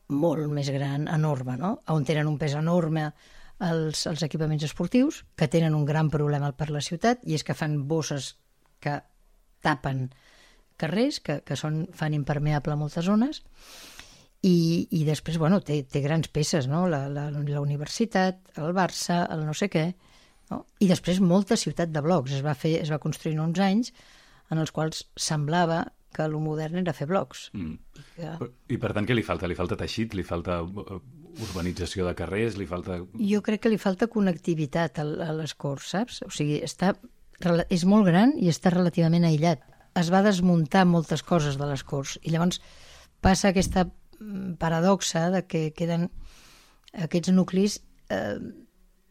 molt 0.09 0.49
més 0.51 0.71
gran, 0.73 1.07
enorme, 1.07 1.55
no? 1.61 1.75
on 1.93 2.05
tenen 2.05 2.27
un 2.27 2.39
pes 2.41 2.55
enorme 2.57 3.11
els, 3.59 4.05
els 4.07 4.23
equipaments 4.23 4.63
esportius, 4.67 5.23
que 5.35 5.49
tenen 5.51 5.75
un 5.75 5.85
gran 5.85 6.09
problema 6.09 6.51
per 6.55 6.69
la 6.71 6.83
ciutat, 6.83 7.23
i 7.27 7.35
és 7.35 7.43
que 7.43 7.57
fan 7.57 7.81
bosses 7.87 8.33
que 8.79 8.99
tapen 9.63 10.07
carrers, 10.79 11.19
que, 11.19 11.41
que 11.43 11.57
són, 11.59 11.83
fan 11.95 12.15
impermeable 12.15 12.77
moltes 12.79 13.05
zones, 13.05 13.43
i, 14.41 14.87
i 14.95 15.03
després, 15.03 15.37
bueno, 15.37 15.59
té, 15.59 15.81
té 15.83 15.99
grans 15.99 16.29
peces, 16.31 16.69
no? 16.71 16.85
La, 16.87 17.07
la, 17.11 17.27
la 17.31 17.61
universitat, 17.61 18.39
el 18.55 18.71
Barça, 18.75 19.25
el 19.33 19.43
no 19.47 19.55
sé 19.57 19.67
què, 19.71 19.89
no? 20.53 20.63
i 20.79 20.87
després 20.87 21.19
molta 21.19 21.59
ciutat 21.59 21.91
de 21.91 22.03
blocs. 22.05 22.37
Es 22.39 22.45
va, 22.45 22.55
fer, 22.55 22.77
es 22.79 22.91
va 22.93 23.01
construir 23.03 23.35
en 23.35 23.43
uns 23.49 23.59
anys 23.59 23.91
en 24.49 24.63
els 24.63 24.71
quals 24.71 25.03
semblava 25.19 25.83
que 26.15 26.23
el 26.25 26.39
modern 26.41 26.79
era 26.81 26.95
fer 26.95 27.09
blocs. 27.09 27.49
Mm. 27.53 27.75
I, 27.99 28.05
que... 28.15 28.49
I 28.73 28.79
per 28.81 28.93
tant, 28.95 29.05
què 29.05 29.17
li 29.17 29.25
falta? 29.27 29.49
Li 29.51 29.59
falta 29.59 29.77
teixit? 29.77 30.15
Li 30.17 30.25
falta 30.25 30.61
uh, 30.63 31.01
urbanització 31.37 32.07
de 32.07 32.15
carrers? 32.17 32.57
Li 32.59 32.67
falta... 32.69 32.99
Jo 33.19 33.41
crec 33.45 33.63
que 33.63 33.71
li 33.71 33.79
falta 33.81 34.09
connectivitat 34.11 35.01
a, 35.01 35.07
a 35.29 35.31
les 35.37 35.55
Corts, 35.59 35.91
saps? 35.95 36.21
O 36.25 36.31
sigui, 36.33 36.59
està, 36.65 36.93
és 37.69 37.85
molt 37.85 38.07
gran 38.09 38.35
i 38.37 38.49
està 38.51 38.73
relativament 38.73 39.27
aïllat. 39.27 39.63
Es 39.99 40.11
va 40.13 40.23
desmuntar 40.25 40.85
moltes 40.87 41.23
coses 41.25 41.57
de 41.59 41.67
les 41.69 41.83
Corts 41.83 42.17
i 42.23 42.33
llavors 42.33 42.61
passa 43.21 43.49
aquesta 43.49 43.85
mm, 43.85 44.55
paradoxa 44.61 45.27
de 45.33 45.43
que 45.47 45.69
queden 45.75 46.09
aquests 47.05 47.31
nuclis, 47.35 47.79
eh, 48.09 48.37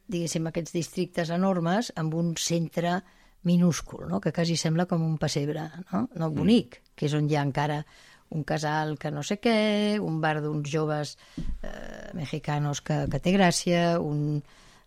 diguéssim, 0.08 0.48
aquests 0.48 0.74
districtes 0.74 1.30
enormes 1.30 1.92
amb 1.96 2.14
un 2.18 2.34
centre 2.40 2.98
minúscul, 3.46 4.08
no? 4.08 4.20
que 4.20 4.32
quasi 4.34 4.56
sembla 4.56 4.86
com 4.90 5.04
un 5.04 5.18
pessebre, 5.18 5.68
no? 5.92 6.08
no 6.18 6.30
bonic, 6.34 6.80
mm. 6.80 6.94
que 6.98 7.06
és 7.06 7.14
on 7.14 7.28
hi 7.30 7.38
ha 7.38 7.44
encara 7.46 7.82
un 8.30 8.44
casal 8.44 8.96
que 9.00 9.10
no 9.10 9.22
sé 9.24 9.38
què, 9.40 9.98
un 10.04 10.20
bar 10.20 10.38
d'uns 10.44 10.68
joves 10.68 11.16
eh, 11.62 12.10
mexicanos 12.14 12.82
que, 12.84 13.06
que 13.10 13.20
té 13.24 13.32
gràcia, 13.34 13.98
un, 14.00 14.42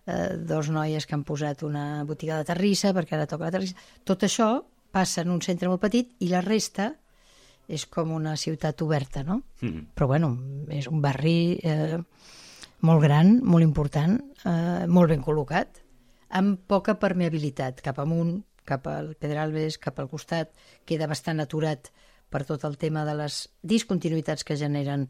eh, 0.05 0.33
dos 0.38 0.69
noies 0.69 1.07
que 1.07 1.17
han 1.17 1.25
posat 1.27 1.63
una 1.67 2.03
botiga 2.07 2.38
de 2.38 2.48
terrissa 2.48 2.93
perquè 2.93 3.17
ara 3.17 3.29
toca 3.29 3.50
la 3.50 3.55
terrissa. 3.57 3.77
Tot 4.05 4.27
això 4.27 4.53
passa 4.91 5.24
en 5.24 5.31
un 5.33 5.41
centre 5.41 5.69
molt 5.71 5.81
petit 5.81 6.12
i 6.19 6.29
la 6.31 6.43
resta 6.45 6.91
és 7.71 7.86
com 7.88 8.12
una 8.12 8.36
ciutat 8.36 8.81
oberta, 8.83 9.24
no? 9.24 9.41
Mm. 9.62 9.93
Però 9.95 10.10
bueno, 10.12 10.33
és 10.69 10.89
un 10.91 11.01
barri 11.03 11.57
eh, 11.63 12.01
molt 12.81 13.03
gran, 13.03 13.38
molt 13.45 13.63
important, 13.63 14.17
eh, 14.43 14.88
molt 14.88 15.13
ben 15.13 15.24
col·locat, 15.24 15.81
amb 16.38 16.60
poca 16.67 16.98
permeabilitat 17.00 17.81
cap 17.86 18.00
amunt, 18.03 18.41
cap 18.67 18.88
al 18.88 19.13
Pedralbes, 19.19 19.77
cap 19.81 20.00
al 20.00 20.10
costat, 20.12 20.51
queda 20.88 21.10
bastant 21.10 21.41
aturat 21.43 21.91
per 22.31 22.45
tot 22.47 22.63
el 22.67 22.79
tema 22.79 23.03
de 23.07 23.17
les 23.19 23.43
discontinuïtats 23.61 24.47
que 24.47 24.59
generen 24.59 25.09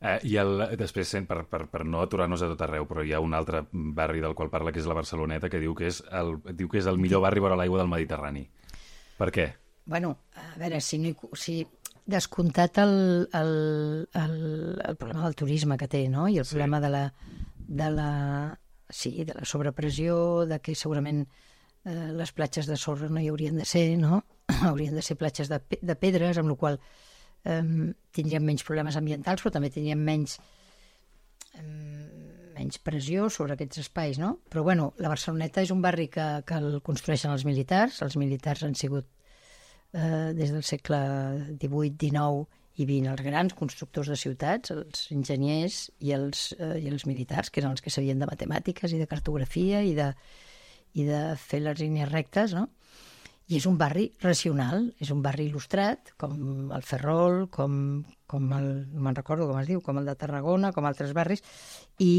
Eh, 0.00 0.18
I 0.28 0.36
el, 0.38 0.60
després, 0.78 1.10
per, 1.26 1.40
per, 1.50 1.64
per 1.72 1.82
no 1.88 2.02
aturar-nos 2.04 2.42
a 2.44 2.50
tot 2.52 2.62
arreu, 2.66 2.86
però 2.88 3.02
hi 3.02 3.14
ha 3.16 3.22
un 3.24 3.34
altre 3.34 3.64
barri 3.72 4.22
del 4.22 4.36
qual 4.38 4.50
parla, 4.52 4.72
que 4.72 4.82
és 4.82 4.88
la 4.88 4.96
Barceloneta, 4.98 5.50
que 5.52 5.60
diu 5.62 5.74
que 5.76 5.88
és 5.90 6.02
el, 6.14 6.36
diu 6.58 6.70
que 6.70 6.78
és 6.82 6.88
el 6.90 7.00
millor 7.02 7.24
barri 7.24 7.42
vora 7.42 7.56
l'aigua 7.58 7.80
del 7.82 7.90
Mediterrani. 7.90 8.44
Per 9.16 9.30
què? 9.34 9.48
Bueno, 9.86 10.12
a 10.36 10.52
veure, 10.60 10.80
si, 10.84 11.00
no 11.02 11.10
hi, 11.10 11.16
si 11.38 11.56
descomptat 12.06 12.78
el, 12.82 12.94
el, 13.40 13.52
el, 14.20 14.36
el 14.84 15.00
problema 15.00 15.24
del 15.24 15.38
turisme 15.38 15.78
que 15.80 15.88
té, 15.90 16.04
no? 16.12 16.28
I 16.28 16.38
el 16.42 16.46
sí. 16.46 16.54
problema 16.54 16.80
de 16.84 16.92
la, 16.92 17.04
de 17.82 17.90
la, 17.90 18.10
sí, 18.88 19.16
de 19.24 19.34
la 19.34 19.48
sobrepressió, 19.48 20.44
de 20.46 20.60
que 20.60 20.76
segurament 20.78 21.24
eh, 21.24 21.45
les 21.86 22.32
platges 22.34 22.66
de 22.66 22.76
sorra 22.80 23.08
no 23.08 23.20
hi 23.22 23.28
haurien 23.30 23.58
de 23.60 23.64
ser, 23.68 23.88
no? 24.00 24.24
haurien 24.68 24.94
de 24.94 25.02
ser 25.06 25.16
platges 25.20 25.50
de, 25.52 25.60
de 25.80 25.96
pedres, 25.98 26.38
amb 26.40 26.50
la 26.50 26.58
qual 26.58 26.80
eh, 27.44 27.62
tindríem 28.16 28.46
menys 28.46 28.66
problemes 28.66 28.98
ambientals, 28.98 29.44
però 29.44 29.54
també 29.54 29.70
tindríem 29.70 30.02
menys 30.02 30.38
eh, 31.54 32.16
menys 32.56 32.80
pressió 32.80 33.28
sobre 33.30 33.54
aquests 33.54 33.82
espais, 33.84 34.18
no? 34.18 34.38
Però, 34.50 34.64
bueno, 34.64 34.92
la 35.02 35.10
Barceloneta 35.12 35.62
és 35.64 35.72
un 35.74 35.82
barri 35.84 36.08
que, 36.12 36.24
que 36.48 36.58
el 36.60 36.80
construeixen 36.84 37.34
els 37.34 37.44
militars. 37.48 38.00
Els 38.06 38.16
militars 38.16 38.64
han 38.64 38.74
sigut, 38.78 39.08
eh, 39.92 40.32
des 40.36 40.54
del 40.54 40.64
segle 40.64 41.00
XVIII-XIX, 41.60 42.62
hi 42.76 42.84
havia 42.84 43.12
els 43.12 43.22
grans 43.24 43.54
constructors 43.56 44.10
de 44.12 44.18
ciutats, 44.20 44.72
els 44.74 45.06
enginyers 45.14 45.78
i 46.04 46.12
els, 46.16 46.50
eh, 46.58 46.74
i 46.82 46.90
els 46.92 47.06
militars, 47.08 47.50
que 47.50 47.62
eren 47.62 47.72
els 47.72 47.84
que 47.84 47.92
sabien 47.92 48.20
de 48.20 48.28
matemàtiques 48.28 48.92
i 48.92 49.00
de 49.00 49.08
cartografia 49.08 49.80
i 49.84 49.94
de, 49.96 50.10
i 50.96 51.04
de 51.04 51.20
fer 51.40 51.60
les 51.64 51.78
línies 51.82 52.10
rectes, 52.10 52.54
no? 52.56 52.70
I 53.46 53.60
és 53.60 53.66
un 53.70 53.76
barri 53.78 54.08
racional, 54.24 54.88
és 54.98 55.12
un 55.14 55.20
barri 55.22 55.46
il·lustrat, 55.46 56.10
com 56.18 56.72
el 56.74 56.82
Ferrol, 56.82 57.44
com, 57.54 57.76
com 58.26 58.48
el, 58.56 58.66
no 58.90 59.04
me'n 59.04 59.18
recordo 59.18 59.46
com 59.46 59.60
es 59.60 59.68
diu, 59.68 59.82
com 59.84 60.00
el 60.00 60.08
de 60.08 60.16
Tarragona, 60.18 60.72
com 60.74 60.88
altres 60.88 61.14
barris, 61.14 61.44
i 62.02 62.10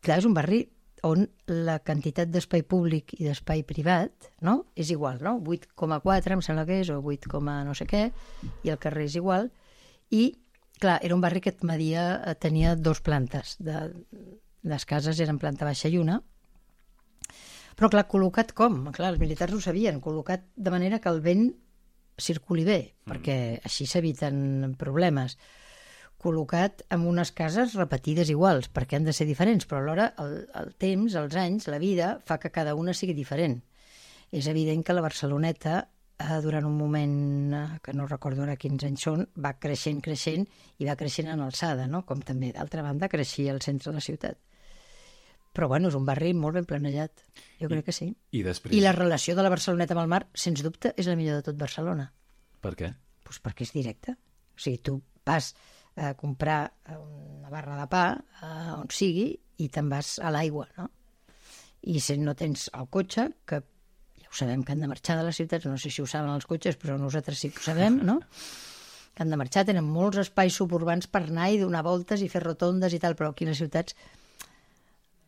clar, 0.00 0.22
és 0.22 0.28
un 0.28 0.36
barri 0.36 0.62
on 1.04 1.26
la 1.50 1.76
quantitat 1.84 2.30
d'espai 2.32 2.64
públic 2.64 3.12
i 3.18 3.26
d'espai 3.26 3.62
privat 3.68 4.30
no? 4.46 4.56
és 4.74 4.90
igual, 4.94 5.20
no? 5.22 5.36
8,4 5.44 6.38
em 6.38 6.42
sembla 6.42 6.64
que 6.66 6.80
és, 6.80 6.90
o 6.90 7.02
8, 7.02 7.42
no 7.66 7.76
sé 7.76 7.86
què, 7.90 8.06
i 8.64 8.72
el 8.72 8.80
carrer 8.82 9.04
és 9.10 9.18
igual, 9.20 9.50
i, 10.10 10.30
clar, 10.80 10.98
era 11.02 11.14
un 11.14 11.20
barri 11.20 11.42
que 11.44 11.54
media, 11.62 12.22
eh, 12.24 12.34
tenia 12.34 12.74
dos 12.76 13.02
plantes. 13.04 13.56
De, 13.60 13.90
les 14.66 14.84
cases 14.84 15.20
eren 15.20 15.38
planta 15.38 15.68
baixa 15.68 15.88
i 15.88 15.98
una, 15.98 16.20
però, 17.76 17.90
clar, 17.92 18.06
col·locat 18.08 18.54
com? 18.56 18.80
Clar, 18.96 19.12
els 19.14 19.20
militars 19.22 19.54
ho 19.54 19.60
sabien, 19.60 20.00
col·locat 20.00 20.48
de 20.56 20.72
manera 20.72 21.00
que 21.02 21.12
el 21.12 21.22
vent 21.24 21.46
circuli 22.16 22.64
bé, 22.64 22.78
mm. 22.80 23.12
perquè 23.12 23.38
així 23.68 23.86
s'eviten 23.88 24.74
problemes. 24.80 25.36
Col·locat 26.22 26.86
en 26.96 27.04
unes 27.06 27.30
cases 27.36 27.76
repetides 27.76 28.32
iguals, 28.32 28.70
perquè 28.72 28.96
han 28.96 29.04
de 29.06 29.12
ser 29.14 29.28
diferents, 29.28 29.68
però 29.68 29.82
alhora 29.82 30.08
el, 30.24 30.38
el 30.56 30.72
temps, 30.80 31.14
els 31.20 31.36
anys, 31.36 31.68
la 31.68 31.82
vida, 31.82 32.16
fa 32.24 32.40
que 32.40 32.50
cada 32.54 32.74
una 32.74 32.96
sigui 32.96 33.14
diferent. 33.14 33.60
És 34.32 34.48
evident 34.50 34.82
que 34.82 34.96
la 34.96 35.04
Barceloneta 35.04 35.84
eh, 36.18 36.40
durant 36.42 36.64
un 36.64 36.76
moment 36.78 37.54
eh, 37.54 37.64
que 37.82 37.92
no 37.92 38.08
recordo 38.08 38.44
ara 38.46 38.56
quins 38.56 38.84
anys 38.88 39.04
són, 39.08 39.26
va 39.36 39.54
creixent, 39.60 40.00
creixent 40.02 40.46
i 40.80 40.88
va 40.88 40.96
creixent 40.98 41.30
en 41.32 41.44
alçada, 41.44 41.86
no? 41.86 42.04
com 42.08 42.22
també 42.24 42.52
d'altra 42.56 42.84
banda 42.86 43.10
creixia 43.12 43.52
el 43.54 43.62
centre 43.64 43.92
de 43.92 44.00
la 44.00 44.04
ciutat. 44.04 44.40
Però 45.56 45.70
bueno, 45.72 45.88
és 45.88 45.96
un 45.96 46.04
barri 46.04 46.34
molt 46.36 46.58
ben 46.58 46.66
planejat, 46.68 47.22
jo 47.62 47.64
I, 47.64 47.70
crec 47.70 47.86
que 47.86 47.94
sí. 47.96 48.10
I, 48.36 48.42
després... 48.44 48.74
I 48.76 48.82
la 48.84 48.92
relació 48.92 49.32
de 49.38 49.44
la 49.46 49.52
Barceloneta 49.52 49.96
amb 49.96 50.02
el 50.02 50.10
mar, 50.12 50.26
sens 50.36 50.60
dubte, 50.64 50.92
és 51.00 51.08
la 51.08 51.16
millor 51.16 51.40
de 51.40 51.46
tot 51.46 51.56
Barcelona. 51.60 52.10
Per 52.60 52.74
què? 52.76 52.90
Pues 53.24 53.40
perquè 53.40 53.64
és 53.64 53.72
directe. 53.72 54.12
O 54.52 54.60
sigui, 54.60 54.82
tu 54.84 54.98
vas 55.24 55.54
a 55.96 56.12
comprar 56.18 56.60
una 56.92 57.48
barra 57.48 57.78
de 57.80 57.86
pa 57.88 58.04
eh, 58.16 58.74
on 58.76 58.92
sigui 58.92 59.30
i 59.64 59.70
te'n 59.72 59.88
vas 59.88 60.18
a 60.20 60.32
l'aigua, 60.34 60.68
no? 60.76 60.90
I 61.88 62.02
si 62.04 62.18
no 62.20 62.34
tens 62.36 62.66
el 62.76 62.90
cotxe, 62.92 63.30
que 63.48 63.62
ho 63.62 64.36
sabem 64.36 64.60
que 64.66 64.74
han 64.74 64.84
de 64.84 64.90
marxar 64.90 65.16
de 65.16 65.24
les 65.24 65.40
ciutats, 65.40 65.64
no 65.70 65.78
sé 65.80 65.88
si 65.88 66.04
ho 66.04 66.08
saben 66.10 66.34
els 66.34 66.44
cotxes, 66.50 66.76
però 66.76 66.98
nosaltres 67.00 67.40
sí 67.40 67.48
que 67.48 67.62
ho 67.62 67.66
sabem, 67.70 68.02
no? 68.04 68.18
que 69.16 69.24
han 69.24 69.32
de 69.32 69.40
marxar, 69.40 69.64
tenen 69.64 69.88
molts 69.88 70.20
espais 70.20 70.60
suburbans 70.60 71.08
per 71.08 71.22
anar 71.24 71.48
i 71.48 71.60
donar 71.62 71.80
voltes 71.86 72.20
i 72.20 72.28
fer 72.28 72.44
rotondes 72.44 72.92
i 72.92 73.00
tal, 73.00 73.16
però 73.16 73.32
aquí 73.32 73.48
les 73.48 73.56
ciutats 73.62 73.96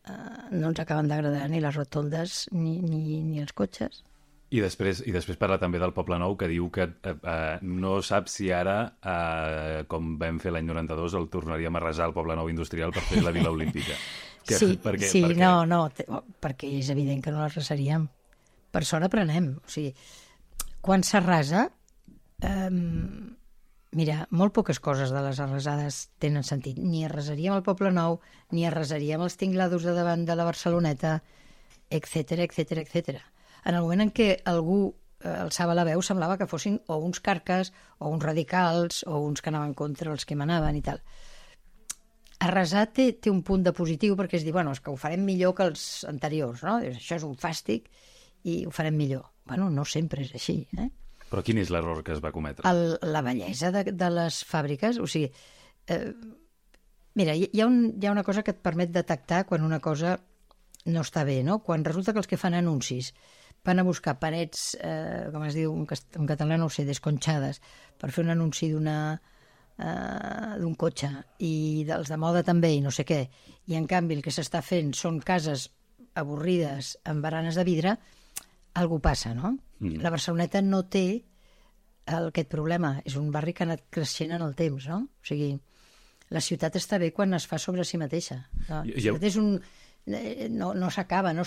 no 0.07 0.69
ens 0.71 0.79
acaben 0.81 1.09
d'agradar 1.09 1.49
ni 1.51 1.59
les 1.61 1.75
rotondes 1.75 2.45
ni, 2.51 2.79
ni, 2.81 3.19
ni 3.25 3.41
els 3.43 3.53
cotxes. 3.53 4.03
I 4.49 4.63
després, 4.63 5.03
I 5.05 5.13
després 5.13 5.37
parla 5.37 5.59
també 5.61 5.77
del 5.77 5.93
Poble 5.93 6.17
Nou, 6.17 6.33
que 6.37 6.47
diu 6.49 6.71
que 6.73 6.87
eh, 6.89 7.11
eh, 7.13 7.59
no 7.61 7.99
sap 8.05 8.31
si 8.33 8.47
ara, 8.49 8.77
eh, 8.97 9.83
com 9.89 10.15
vam 10.17 10.39
fer 10.41 10.53
l'any 10.55 10.65
92, 10.65 11.17
el 11.19 11.27
tornaríem 11.29 11.77
a 11.77 11.83
resar 11.83 12.07
al 12.07 12.15
Poble 12.15 12.37
Nou 12.37 12.49
Industrial 12.49 12.93
per 12.95 13.03
fer 13.05 13.21
la 13.21 13.35
Vila 13.35 13.53
Olímpica. 13.53 13.97
Que, 14.49 14.55
sí, 14.57 14.79
per 14.81 14.95
què, 14.97 15.05
sí 15.05 15.19
per 15.21 15.35
què? 15.35 15.37
no, 15.37 15.65
no, 15.69 16.23
perquè 16.41 16.71
és 16.79 16.87
evident 16.89 17.19
que 17.21 17.29
no 17.29 17.43
la 17.43 17.51
resaríem 17.51 18.07
per 18.73 18.81
sort 18.87 19.05
aprenem. 19.05 19.51
O 19.59 19.69
sigui, 19.69 19.91
quan 20.81 21.03
s'arrasa, 21.05 21.67
eh, 22.47 22.71
mira, 23.95 24.27
molt 24.29 24.53
poques 24.53 24.79
coses 24.79 25.11
de 25.13 25.21
les 25.25 25.39
arrasades 25.41 25.99
tenen 26.21 26.45
sentit. 26.45 26.77
Ni 26.77 27.03
arrasaríem 27.05 27.55
el 27.55 27.65
Poble 27.65 27.91
Nou, 27.95 28.19
ni 28.53 28.65
arrasaríem 28.67 29.23
els 29.25 29.37
tinglados 29.39 29.85
de 29.87 29.95
davant 29.97 30.25
de 30.27 30.35
la 30.37 30.45
Barceloneta, 30.47 31.19
etc 31.89 32.43
etc 32.45 32.83
etc. 32.83 33.21
En 33.65 33.75
el 33.75 33.81
moment 33.81 34.05
en 34.05 34.13
què 34.13 34.29
algú 34.45 34.93
eh, 35.23 35.33
alçava 35.33 35.75
la 35.77 35.87
veu 35.87 36.03
semblava 36.05 36.37
que 36.37 36.47
fossin 36.47 36.77
o 36.87 36.99
uns 37.01 37.19
carques, 37.19 37.73
o 37.97 38.13
uns 38.13 38.23
radicals, 38.23 39.03
o 39.07 39.23
uns 39.25 39.41
que 39.41 39.49
anaven 39.49 39.73
contra 39.73 40.13
els 40.13 40.25
que 40.25 40.37
manaven 40.37 40.77
i 40.77 40.85
tal. 40.85 41.01
Arrasar 42.45 42.85
té, 42.95 43.11
té 43.19 43.33
un 43.33 43.41
punt 43.43 43.65
de 43.65 43.73
positiu 43.75 44.15
perquè 44.15 44.39
es 44.39 44.45
diu, 44.47 44.55
bueno, 44.55 44.71
és 44.71 44.79
que 44.79 44.93
ho 44.93 44.99
farem 44.99 45.25
millor 45.27 45.57
que 45.57 45.65
els 45.67 46.05
anteriors, 46.07 46.63
no? 46.63 46.77
Això 46.93 47.17
és 47.17 47.25
un 47.27 47.35
fàstic 47.35 47.89
i 48.47 48.63
ho 48.65 48.71
farem 48.71 48.95
millor. 48.95 49.25
Bueno, 49.49 49.67
no 49.73 49.83
sempre 49.83 50.23
és 50.23 50.31
així, 50.37 50.61
eh? 50.77 50.87
Però 51.29 51.43
quin 51.45 51.61
és 51.61 51.71
l'error 51.73 52.01
que 52.05 52.15
es 52.15 52.21
va 52.23 52.33
cometre? 52.35 52.65
El, 52.69 52.97
la 53.05 53.21
bellesa 53.25 53.71
de, 53.75 53.85
de 53.93 54.11
les 54.13 54.41
fàbriques, 54.49 54.97
o 54.97 55.07
sigui... 55.09 55.29
Eh, 55.89 56.13
mira, 57.19 57.35
hi, 57.35 57.49
ha 57.61 57.67
un, 57.67 57.81
hi 57.99 58.07
ha 58.07 58.13
una 58.15 58.25
cosa 58.25 58.43
que 58.45 58.55
et 58.55 58.63
permet 58.65 58.93
detectar 58.95 59.43
quan 59.49 59.65
una 59.65 59.81
cosa 59.83 60.17
no 60.89 61.03
està 61.05 61.25
bé, 61.27 61.41
no? 61.43 61.59
Quan 61.65 61.85
resulta 61.85 62.13
que 62.13 62.23
els 62.23 62.29
que 62.29 62.39
fan 62.39 62.55
anuncis 62.57 63.13
van 63.65 63.81
a 63.81 63.83
buscar 63.83 64.17
parets, 64.19 64.73
eh, 64.79 65.27
com 65.33 65.43
es 65.45 65.57
diu 65.57 65.73
en 65.75 66.29
català, 66.29 66.57
no 66.57 66.69
ho 66.69 66.73
sé, 66.73 66.85
desconxades, 66.87 67.59
per 67.99 68.11
fer 68.15 68.23
un 68.23 68.31
anunci 68.33 68.69
d'una 68.71 68.97
eh, 69.79 70.53
d'un 70.59 70.75
cotxe 70.79 71.09
i 71.43 71.83
dels 71.87 72.11
de 72.11 72.17
moda 72.17 72.43
també 72.47 72.71
i 72.75 72.81
no 72.83 72.93
sé 72.95 73.05
què, 73.07 73.25
i 73.67 73.75
en 73.79 73.87
canvi 73.87 74.17
el 74.17 74.23
que 74.25 74.33
s'està 74.33 74.63
fent 74.65 74.93
són 74.97 75.19
cases 75.19 75.67
avorrides 76.19 76.95
amb 77.09 77.23
baranes 77.23 77.59
de 77.59 77.67
vidre, 77.67 77.97
algú 78.73 78.99
passa, 79.01 79.33
no? 79.33 79.55
Mm. 79.79 80.01
La 80.03 80.09
Barceloneta 80.13 80.61
no 80.61 80.83
té 80.91 81.23
el, 82.05 82.29
aquest 82.31 82.49
problema. 82.49 82.99
És 83.05 83.15
un 83.15 83.31
barri 83.31 83.53
que 83.53 83.63
ha 83.63 83.67
anat 83.69 83.83
creixent 83.89 84.31
en 84.35 84.41
el 84.45 84.55
temps, 84.55 84.87
no? 84.87 85.03
O 85.07 85.25
sigui, 85.25 85.53
la 86.29 86.41
ciutat 86.41 86.75
està 86.77 86.99
bé 87.01 87.11
quan 87.13 87.33
es 87.33 87.47
fa 87.49 87.57
sobre 87.57 87.83
si 87.85 87.97
mateixa. 87.97 88.43
No? 88.69 88.83
I- 88.85 88.99
ciutat 89.01 89.23
és 89.31 89.37
un... 89.41 89.55
eh, 90.07 90.47
No, 90.51 90.73
no 90.73 90.89
s'acaba, 90.93 91.33
no 91.33 91.43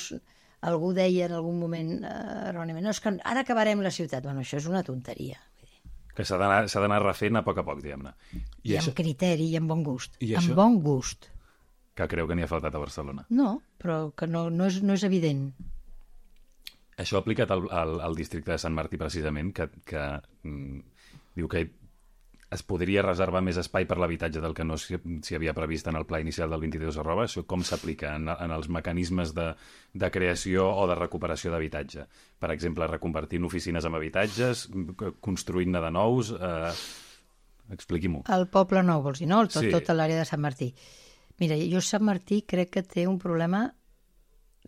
algú 0.62 0.92
deia 0.94 1.26
en 1.26 1.32
algun 1.34 1.58
moment 1.58 2.04
eh, 2.04 2.10
erròniament, 2.52 2.84
no, 2.86 2.90
és 2.94 3.00
que 3.02 3.10
ara 3.24 3.40
acabarem 3.42 3.80
la 3.82 3.90
ciutat. 3.90 4.22
Bueno, 4.22 4.40
això 4.44 4.58
és 4.60 4.66
una 4.70 4.84
tonteria. 4.86 5.40
Que 6.12 6.26
s'ha 6.28 6.36
d'anar 6.36 6.98
refent 7.02 7.38
a 7.38 7.42
poc 7.42 7.58
a 7.58 7.64
poc, 7.64 7.78
diguem-ne. 7.82 8.10
I, 8.62 8.74
I 8.74 8.76
amb 8.76 8.92
criteri 8.94 9.46
i 9.48 9.56
amb 9.56 9.70
bon 9.72 9.82
gust. 9.82 10.18
I 10.20 10.34
amb 10.36 10.44
això? 10.44 10.54
bon 10.58 10.76
gust. 10.84 11.30
que 11.96 12.06
creu 12.08 12.28
que 12.28 12.34
n'hi 12.36 12.44
ha 12.44 12.48
faltat 12.50 12.74
a 12.74 12.80
Barcelona. 12.80 13.24
No, 13.30 13.62
però 13.80 14.12
que 14.16 14.26
no, 14.28 14.46
no, 14.50 14.66
és, 14.68 14.78
no 14.84 14.92
és 14.94 15.02
evident. 15.08 15.50
Això 17.00 17.18
aplicat 17.18 17.50
al, 17.50 17.68
al, 17.72 18.00
al 18.04 18.16
districte 18.18 18.52
de 18.52 18.58
Sant 18.60 18.74
Martí, 18.76 18.98
precisament, 19.00 19.52
que, 19.56 19.68
que 19.88 20.02
mm, 20.44 20.82
diu 21.38 21.48
que 21.48 21.62
es 22.52 22.60
podria 22.68 23.00
reservar 23.00 23.40
més 23.40 23.56
espai 23.56 23.86
per 23.88 23.96
l'habitatge 23.96 24.42
del 24.44 24.52
que 24.52 24.64
no 24.68 24.76
s'hi 24.76 24.98
havia 25.38 25.54
previst 25.56 25.86
en 25.88 25.96
el 25.96 26.04
pla 26.04 26.18
inicial 26.20 26.50
del 26.52 26.60
22 26.60 26.98
arroba. 27.00 27.24
Això 27.24 27.46
com 27.48 27.62
s'aplica 27.64 28.10
en, 28.18 28.28
en 28.28 28.52
els 28.52 28.68
mecanismes 28.68 29.32
de, 29.32 29.46
de 29.96 30.10
creació 30.12 30.66
o 30.68 30.84
de 30.90 30.98
recuperació 30.98 31.54
d'habitatge? 31.54 32.04
Per 32.38 32.50
exemple, 32.52 32.90
reconvertint 32.90 33.48
oficines 33.48 33.88
en 33.88 33.96
habitatges, 33.96 34.66
construint-ne 35.24 35.80
de 35.80 35.90
nous... 35.96 36.34
Eh, 36.36 36.74
Expliqui-m'ho. 37.72 38.24
El 38.34 38.48
Poble 38.52 38.82
Nou, 38.84 39.00
vols 39.00 39.22
dir, 39.22 39.30
no? 39.30 39.38
Tot, 39.46 39.62
Sí. 39.62 39.70
sí. 39.70 39.72
Tota 39.72 39.94
l'àrea 39.96 40.18
de 40.18 40.28
Sant 40.28 40.42
Martí. 40.42 40.74
Mira, 41.40 41.56
jo 41.56 41.80
Sant 41.80 42.02
Martí 42.04 42.42
crec 42.44 42.68
que 42.74 42.82
té 42.84 43.06
un 43.08 43.16
problema 43.22 43.62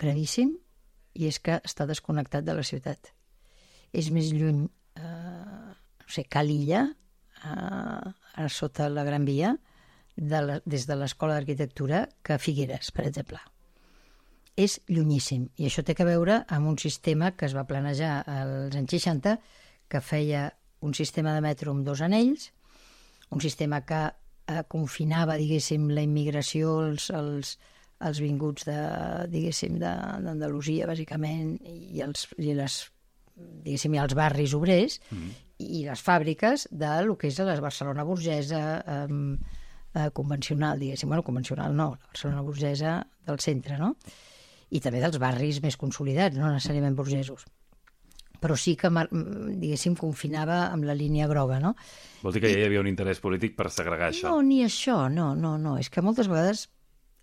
gravíssim 0.00 0.54
i 1.14 1.28
és 1.30 1.38
que 1.40 1.60
està 1.64 1.86
desconnectat 1.86 2.44
de 2.46 2.54
la 2.56 2.64
ciutat. 2.66 3.12
És 3.94 4.10
més 4.10 4.32
lluny, 4.34 4.64
eh, 4.98 5.70
no 6.04 6.10
sé, 6.10 6.24
Calilla, 6.24 6.86
eh, 7.44 8.12
a 8.34 8.48
sota 8.50 8.88
la 8.90 9.04
Gran 9.04 9.24
Via, 9.24 9.54
de 10.16 10.40
la, 10.42 10.60
des 10.64 10.86
de 10.86 10.96
l'Escola 10.96 11.38
d'Arquitectura, 11.38 12.08
que 12.22 12.38
Figueres, 12.38 12.90
per 12.94 13.06
exemple. 13.06 13.40
És 14.56 14.78
llunyíssim. 14.86 15.48
I 15.58 15.66
això 15.66 15.82
té 15.82 15.96
que 15.98 16.06
veure 16.06 16.44
amb 16.54 16.70
un 16.70 16.78
sistema 16.78 17.32
que 17.34 17.46
es 17.48 17.54
va 17.56 17.66
planejar 17.66 18.20
als 18.30 18.76
anys 18.78 18.94
60, 18.94 19.38
que 19.90 20.00
feia 20.00 20.52
un 20.84 20.94
sistema 20.94 21.34
de 21.34 21.42
metro 21.42 21.72
amb 21.72 21.86
dos 21.86 22.02
anells, 22.04 22.52
un 23.30 23.40
sistema 23.42 23.80
que 23.86 24.02
eh, 24.06 24.62
confinava, 24.68 25.38
diguéssim, 25.40 25.88
la 25.90 26.04
immigració, 26.06 26.76
els, 26.86 27.08
els, 27.10 27.56
els 28.04 28.20
vinguts 28.20 28.66
de, 28.68 28.76
diguéssim, 29.30 29.78
de- 29.80 29.94
d'Andalusia, 30.24 30.88
bàsicament, 30.90 31.56
i 31.64 32.02
els, 32.04 32.26
i 32.38 32.54
les, 32.56 32.78
diguéssim, 33.36 33.94
i 33.94 34.02
els 34.02 34.14
barris 34.18 34.54
obrers, 34.58 35.00
mm. 35.10 35.34
i 35.64 35.84
les 35.86 36.04
fàbriques 36.04 36.68
de 36.70 36.92
lo 37.06 37.16
que 37.16 37.30
és 37.30 37.38
la 37.38 37.56
Barcelona 37.62 38.04
burgesa 38.04 38.62
eh, 38.80 39.08
eh, 39.94 40.08
convencional, 40.12 40.78
diguéssim, 40.78 41.08
bueno, 41.08 41.26
convencional 41.26 41.74
no, 41.76 41.90
la 41.94 42.12
Barcelona 42.12 42.42
burgesa 42.42 43.00
del 43.26 43.40
centre, 43.40 43.78
no? 43.78 43.94
I 44.74 44.80
també 44.82 44.98
dels 44.98 45.20
barris 45.22 45.60
més 45.62 45.76
consolidats, 45.78 46.36
no 46.36 46.50
necessàriament 46.50 46.96
burgesos 46.98 47.44
però 48.44 48.58
sí 48.60 48.74
que, 48.76 48.90
diguéssim, 48.92 49.94
confinava 49.96 50.66
amb 50.68 50.84
la 50.84 50.92
línia 50.96 51.24
groga, 51.30 51.56
no? 51.62 51.72
Vol 52.20 52.34
dir 52.36 52.42
que 52.44 52.50
ja 52.52 52.60
hi 52.60 52.66
havia 52.66 52.82
un 52.82 52.90
interès 52.90 53.22
polític 53.24 53.54
per 53.56 53.70
segregar 53.72 54.10
això? 54.10 54.28
No, 54.28 54.42
ni 54.44 54.60
això, 54.66 55.06
no, 55.08 55.30
no, 55.38 55.54
no. 55.60 55.78
És 55.80 55.88
que 55.88 56.04
moltes 56.04 56.28
vegades 56.28 56.66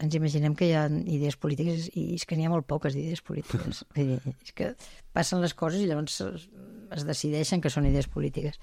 ens 0.01 0.15
imaginem 0.17 0.55
que 0.57 0.67
hi 0.69 0.73
ha 0.77 0.87
idees 0.89 1.37
polítiques 1.37 1.89
i 1.93 2.15
és 2.17 2.25
que 2.25 2.35
n'hi 2.37 2.47
ha 2.47 2.51
molt 2.53 2.65
poques 2.69 2.95
d'idees 2.97 3.21
polítiques. 3.25 3.83
Vull 3.95 4.11
dir, 4.15 4.33
és 4.41 4.51
que 4.57 4.71
passen 5.13 5.41
les 5.43 5.53
coses 5.57 5.81
i 5.83 5.87
llavors 5.89 6.17
es, 6.25 7.05
decideixen 7.07 7.61
que 7.61 7.69
són 7.73 7.85
idees 7.89 8.07
polítiques. 8.11 8.57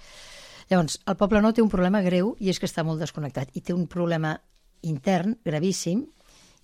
Llavors, 0.68 0.98
el 1.09 1.16
poble 1.16 1.40
nou 1.40 1.55
té 1.57 1.62
un 1.64 1.70
problema 1.72 2.03
greu 2.05 2.35
i 2.42 2.51
és 2.53 2.59
que 2.61 2.68
està 2.68 2.85
molt 2.85 3.01
desconnectat. 3.01 3.55
I 3.57 3.62
té 3.64 3.72
un 3.72 3.87
problema 3.88 4.35
intern 4.83 5.38
gravíssim 5.46 6.05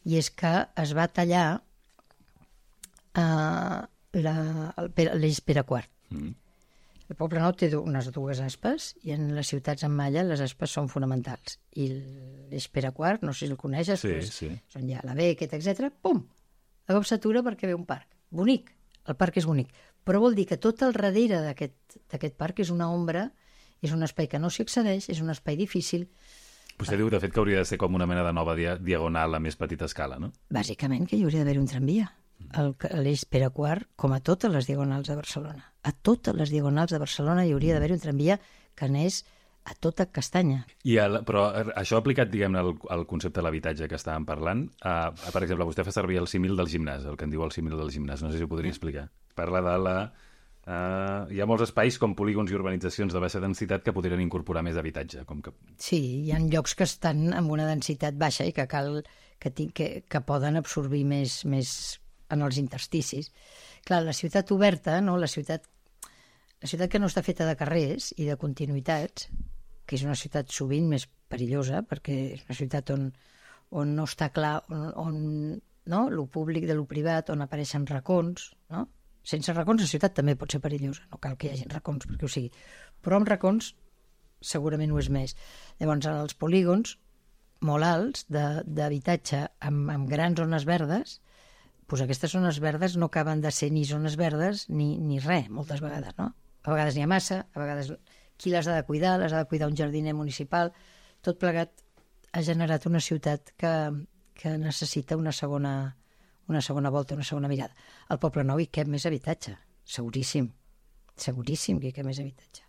i 0.05 0.19
és 0.21 0.29
que 0.31 0.51
es 0.83 0.93
va 0.97 1.07
tallar 1.09 1.47
eh, 3.15 3.81
la- 4.21 4.75
el 4.77 5.21
l'eix 5.21 5.41
Pere 5.41 5.65
IV. 5.65 5.85
Mm. 6.11 6.35
El 7.11 7.17
Poble 7.21 7.39
Nou 7.43 7.53
té 7.53 7.69
unes 7.77 8.07
dues 8.15 8.39
aspes 8.41 8.95
i 9.05 9.13
en 9.13 9.27
les 9.37 9.51
ciutats 9.53 9.85
amb 9.85 9.99
malla 9.99 10.23
les 10.25 10.41
aspes 10.41 10.73
són 10.73 10.89
fonamentals. 10.89 11.59
I 11.77 11.89
Pere 12.73 12.89
IV, 12.95 13.19
no 13.23 13.35
sé 13.35 13.45
si 13.45 13.51
el 13.53 13.59
coneixes, 13.61 14.01
Sí, 14.01 14.09
és- 14.09 14.31
sí. 14.33 14.49
són 14.73 14.89
ja 14.89 15.01
la 15.05 15.15
Beckett, 15.15 15.53
etc. 15.53 15.91
pum! 16.01 16.23
De 16.89 16.95
cop 16.95 17.05
s'atura 17.05 17.43
perquè 17.43 17.67
ve 17.67 17.75
un 17.75 17.85
parc. 17.85 18.09
Bonic, 18.31 18.71
el 19.07 19.17
parc 19.17 19.37
és 19.37 19.45
bonic. 19.47 19.69
Però 20.05 20.19
vol 20.21 20.35
dir 20.35 20.47
que 20.47 20.57
tot 20.57 20.81
el 20.83 20.93
darrere 20.93 21.41
d'aquest 21.45 21.99
d'aquest 22.11 22.37
parc 22.37 22.61
és 22.61 22.71
una 22.71 22.91
ombra, 22.91 23.33
és 23.83 23.93
un 23.93 24.03
espai 24.03 24.27
que 24.29 24.39
no 24.39 24.49
s'hi 24.51 24.63
accedeix, 24.63 25.09
és 25.11 25.21
un 25.21 25.31
espai 25.31 25.57
difícil, 25.57 26.09
Vostè 26.77 26.97
diu, 26.97 27.07
de 27.09 27.21
fet, 27.21 27.31
que 27.33 27.39
hauria 27.39 27.59
de 27.59 27.65
ser 27.65 27.77
com 27.79 27.95
una 27.95 28.05
mena 28.07 28.25
de 28.25 28.33
nova 28.33 28.57
dia 28.57 28.73
diagonal 28.77 29.33
a 29.37 29.39
més 29.39 29.55
petita 29.55 29.85
escala, 29.85 30.19
no? 30.19 30.33
bàsicament 30.51 31.07
que 31.07 31.15
hi 31.17 31.23
hauria 31.23 31.45
d'haver 31.45 31.61
un 31.61 31.69
tramvia. 31.71 32.09
L'eix 33.03 33.25
Pere 33.27 33.51
IV, 33.51 33.87
com 33.97 34.15
a 34.15 34.21
totes 34.23 34.53
les 34.53 34.67
diagonals 34.71 35.09
de 35.11 35.17
Barcelona. 35.19 35.71
A 35.83 35.93
totes 35.93 36.37
les 36.39 36.53
diagonals 36.55 36.93
de 36.95 37.01
Barcelona 37.03 37.47
hi 37.47 37.55
hauria 37.55 37.75
d'haver 37.75 37.95
un 37.97 38.03
tramvia 38.03 38.39
que 38.75 38.87
anés 38.87 39.25
a 39.65 39.75
tota 39.81 40.07
castanya. 40.13 40.67
I 40.85 40.99
el, 41.01 41.23
però 41.25 41.47
eh, 41.57 41.65
això 41.81 41.99
aplicat, 41.99 42.29
diguem-ne, 42.31 42.61
al, 42.61 42.75
al 42.93 43.07
concepte 43.09 43.41
de 43.41 43.47
l'habitatge 43.47 43.89
que 43.89 43.97
estàvem 43.97 44.27
parlant, 44.29 44.67
eh, 44.85 45.31
per 45.33 45.43
exemple, 45.43 45.67
vostè 45.71 45.87
fa 45.87 45.95
servir 45.95 46.21
el 46.21 46.29
símil 46.31 46.57
del 46.59 46.69
gimnàs, 46.71 47.09
el 47.09 47.17
que 47.17 47.27
en 47.27 47.33
diu 47.33 47.45
el 47.47 47.55
símil 47.55 47.79
del 47.81 47.91
gimnàs, 47.95 48.23
no 48.23 48.31
sé 48.31 48.39
si 48.39 48.45
ho 48.45 48.51
podria 48.51 48.75
explicar. 48.75 49.09
Parla 49.35 49.65
de 49.65 49.81
la... 49.87 49.97
Uh, 50.65 51.29
hi 51.29 51.43
ha 51.43 51.45
molts 51.45 51.67
espais 51.67 51.99
com 52.01 52.15
polígons 52.17 52.49
i 52.49 52.55
urbanitzacions 52.57 53.13
de 53.13 53.21
baixa 53.21 53.41
densitat 53.43 53.83
que 53.85 53.93
podrien 53.93 54.23
incorporar 54.25 54.63
més 54.65 54.79
habitatge, 54.81 55.27
com 55.29 55.43
que... 55.45 55.53
Sí, 55.77 55.99
hi 56.25 56.33
ha 56.33 56.39
llocs 56.41 56.73
que 56.79 56.87
estan 56.89 57.35
amb 57.37 57.53
una 57.53 57.67
densitat 57.69 58.17
baixa 58.17 58.47
i 58.49 58.55
que 58.57 58.65
cal 58.71 59.03
que, 59.37 59.53
que, 59.53 59.89
que 60.09 60.23
poden 60.25 60.57
absorbir 60.57 61.03
més, 61.05 61.43
més 61.45 61.75
en 62.35 62.45
els 62.47 62.59
intersticis. 62.61 63.31
Clar, 63.87 64.03
la 64.05 64.15
ciutat 64.17 64.53
oberta, 64.55 65.01
no? 65.05 65.17
la 65.21 65.31
ciutat 65.31 65.71
la 66.65 66.71
ciutat 66.71 66.89
que 66.89 67.01
no 67.01 67.11
està 67.11 67.21
feta 67.21 67.45
de 67.45 67.59
carrers 67.61 68.15
i 68.17 68.25
de 68.25 68.39
continuïtats, 68.41 69.27
que 69.85 69.99
és 69.99 70.05
una 70.07 70.17
ciutat 70.17 70.49
sovint 70.49 70.87
més 70.89 71.05
perillosa, 71.29 71.83
perquè 71.85 72.15
és 72.39 72.45
una 72.47 72.57
ciutat 72.57 72.93
on, 72.95 73.11
on 73.77 73.93
no 73.99 74.07
està 74.09 74.31
clar, 74.33 74.55
on, 74.73 74.87
on 75.03 75.19
no? 75.93 76.01
lo 76.09 76.25
públic 76.25 76.65
de 76.65 76.77
lo 76.79 76.87
privat, 76.89 77.29
on 77.35 77.45
apareixen 77.45 77.85
racons, 77.91 78.53
no? 78.73 78.87
Sense 79.25 79.53
racons 79.57 79.81
la 79.81 79.89
ciutat 79.89 80.17
també 80.17 80.35
pot 80.37 80.53
ser 80.53 80.61
perillosa, 80.61 81.05
no 81.13 81.21
cal 81.21 81.37
que 81.41 81.49
hi 81.49 81.55
hagi 81.55 81.69
racons 81.73 82.05
perquè 82.09 82.27
ho 82.27 82.33
sigui. 82.33 82.51
Però 83.05 83.21
amb 83.21 83.29
racons 83.29 83.71
segurament 84.45 84.93
ho 84.93 85.01
és 85.01 85.09
més. 85.13 85.33
Llavors, 85.81 86.09
els 86.11 86.37
polígons 86.41 86.97
molt 87.65 87.89
alts 87.89 88.27
d'habitatge 88.29 89.41
amb, 89.69 89.89
amb 89.95 90.11
grans 90.11 90.41
zones 90.41 90.67
verdes, 90.69 91.19
doncs 91.89 92.05
aquestes 92.05 92.33
zones 92.33 92.61
verdes 92.61 92.97
no 92.97 93.11
acaben 93.11 93.43
de 93.45 93.51
ser 93.53 93.71
ni 93.73 93.85
zones 93.85 94.17
verdes 94.17 94.69
ni, 94.69 94.95
ni 94.99 95.21
res, 95.21 95.51
moltes 95.51 95.83
vegades, 95.85 96.17
no? 96.19 96.33
A 96.65 96.73
vegades 96.73 96.97
n'hi 96.97 97.05
ha 97.05 97.11
massa, 97.11 97.45
a 97.53 97.61
vegades 97.61 97.93
qui 98.41 98.51
les 98.51 98.67
ha 98.67 98.77
de 98.77 98.85
cuidar, 98.89 99.19
les 99.21 99.33
ha 99.33 99.43
de 99.43 99.49
cuidar 99.51 99.69
un 99.69 99.77
jardiner 99.77 100.15
municipal, 100.17 100.73
tot 101.21 101.39
plegat 101.39 101.85
ha 102.33 102.43
generat 102.43 102.87
una 102.89 103.01
ciutat 103.01 103.53
que, 103.61 103.73
que 104.35 104.57
necessita 104.59 105.17
una 105.17 105.33
segona, 105.33 105.95
una 106.49 106.61
segona 106.61 106.91
volta, 106.91 107.15
una 107.15 107.25
segona 107.25 107.49
mirada. 107.49 107.77
Al 108.09 108.19
Poble 108.19 108.45
Nou 108.45 108.61
hi 108.61 108.71
cap 108.73 108.89
més 108.91 109.07
habitatge, 109.07 109.55
seguríssim, 109.85 110.49
seguríssim 111.17 111.81
que 111.81 111.93
hi 111.93 111.97
cap 111.97 112.09
més 112.09 112.21
habitatge. 112.21 112.65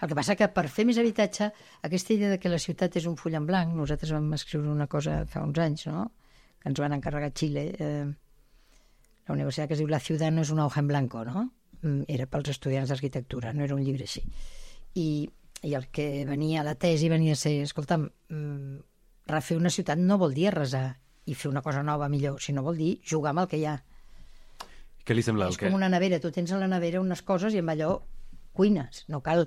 El 0.00 0.10
que 0.10 0.14
passa 0.14 0.36
que 0.38 0.46
per 0.54 0.68
fer 0.70 0.84
més 0.86 0.98
habitatge, 0.98 1.50
aquesta 1.86 2.14
idea 2.14 2.30
de 2.30 2.38
que 2.38 2.50
la 2.50 2.60
ciutat 2.62 2.96
és 3.00 3.06
un 3.10 3.16
full 3.18 3.34
en 3.34 3.46
blanc, 3.46 3.74
nosaltres 3.74 4.14
vam 4.14 4.32
escriure 4.36 4.70
una 4.70 4.86
cosa 4.86 5.24
fa 5.30 5.42
uns 5.46 5.58
anys, 5.62 5.88
no? 5.90 6.08
que 6.58 6.70
ens 6.70 6.80
van 6.82 6.94
encarregar 6.94 7.30
a 7.30 7.34
Xile, 7.34 7.64
eh, 7.78 8.06
la 9.28 9.34
universitat 9.36 9.68
que 9.68 9.76
es 9.76 9.82
diu 9.82 9.88
La 9.90 10.00
ciutat 10.00 10.32
no 10.34 10.42
és 10.44 10.50
una 10.54 10.66
hoja 10.66 10.80
en 10.80 10.88
blanco, 10.88 11.24
no? 11.24 11.48
Mm, 11.82 12.06
Era 12.08 12.26
pels 12.26 12.50
estudiants 12.54 12.90
d'arquitectura, 12.90 13.52
no 13.52 13.64
era 13.64 13.76
un 13.76 13.84
llibre 13.84 14.08
així. 14.08 14.24
I, 14.98 15.28
I 15.62 15.74
el 15.74 15.88
que 15.94 16.24
venia 16.26 16.62
a 16.62 16.66
la 16.66 16.74
tesi 16.74 17.10
venia 17.12 17.36
a 17.36 17.40
ser, 17.40 17.58
escolta'm, 17.66 18.08
mm, 18.32 18.78
refer 19.28 19.58
una 19.60 19.70
ciutat 19.70 20.00
no 20.00 20.18
vol 20.18 20.34
dir 20.34 20.48
arrasar 20.48 20.98
i 21.28 21.36
fer 21.36 21.50
una 21.50 21.62
cosa 21.62 21.82
nova 21.84 22.08
millor, 22.08 22.40
sinó 22.40 22.64
vol 22.64 22.78
dir 22.80 22.98
jugar 23.04 23.34
amb 23.34 23.44
el 23.44 23.48
que 23.50 23.60
hi 23.60 23.66
ha. 23.68 23.76
Què 25.04 25.14
li 25.14 25.22
sembla 25.24 25.46
el 25.48 25.52
És 25.52 25.60
que... 25.60 25.68
com 25.68 25.76
una 25.76 25.90
nevera, 25.92 26.20
tu 26.20 26.32
tens 26.32 26.52
a 26.52 26.60
la 26.60 26.68
nevera 26.68 27.00
unes 27.04 27.22
coses 27.22 27.54
i 27.54 27.60
amb 27.60 27.74
allò 27.74 27.98
cuines, 28.56 29.04
no 29.12 29.20
cal 29.22 29.46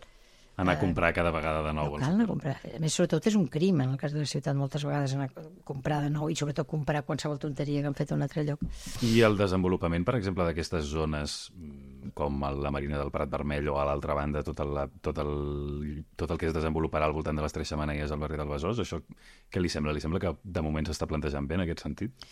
Anar 0.60 0.76
a 0.76 0.80
comprar 0.82 1.14
cada 1.16 1.32
vegada 1.32 1.62
de 1.64 1.72
nou. 1.74 1.94
No 1.96 2.00
cal 2.02 2.14
anar 2.14 2.26
a 2.26 2.30
comprar. 2.30 2.54
A 2.60 2.80
més, 2.84 2.94
sobretot 2.94 3.26
és 3.32 3.38
un 3.40 3.48
crim, 3.50 3.80
en 3.82 3.94
el 3.94 3.98
cas 3.98 4.12
de 4.14 4.20
la 4.20 4.28
ciutat, 4.30 4.54
moltes 4.58 4.84
vegades 4.86 5.16
anar 5.16 5.30
a 5.32 5.46
comprar 5.66 6.02
de 6.04 6.12
nou 6.12 6.30
i 6.30 6.36
sobretot 6.38 6.68
comprar 6.70 7.02
qualsevol 7.08 7.40
tonteria 7.42 7.82
que 7.82 7.90
han 7.90 7.98
fet 7.98 8.12
a 8.12 8.18
un 8.18 8.26
altre 8.28 8.44
lloc. 8.46 8.62
I 9.08 9.24
el 9.26 9.40
desenvolupament, 9.40 10.06
per 10.06 10.18
exemple, 10.20 10.46
d'aquestes 10.46 10.86
zones 10.92 11.38
mm, 11.56 12.12
com 12.20 12.44
la 12.62 12.74
Marina 12.76 13.00
del 13.00 13.14
Prat 13.16 13.32
Vermell 13.32 13.72
o 13.72 13.80
a 13.80 13.88
l'altra 13.88 14.18
banda 14.18 14.44
tot 14.46 14.60
el, 14.62 14.78
tot, 15.02 15.24
el, 15.24 16.06
tot 16.20 16.36
el 16.36 16.42
que 16.42 16.52
es 16.52 16.56
desenvoluparà 16.58 17.08
al 17.08 17.16
voltant 17.16 17.40
de 17.40 17.48
les 17.48 17.56
Tres 17.56 17.72
Xamaneies 17.72 18.12
al 18.12 18.22
barri 18.22 18.38
del 18.38 18.52
Besòs, 18.52 18.84
això 18.84 19.02
què 19.50 19.64
li 19.64 19.72
sembla? 19.72 19.96
Li 19.96 20.04
sembla 20.04 20.22
que 20.22 20.36
de 20.44 20.66
moment 20.66 20.86
s'està 20.86 21.08
plantejant 21.10 21.48
bé 21.48 21.58
en 21.58 21.66
aquest 21.66 21.88
sentit? 21.88 22.32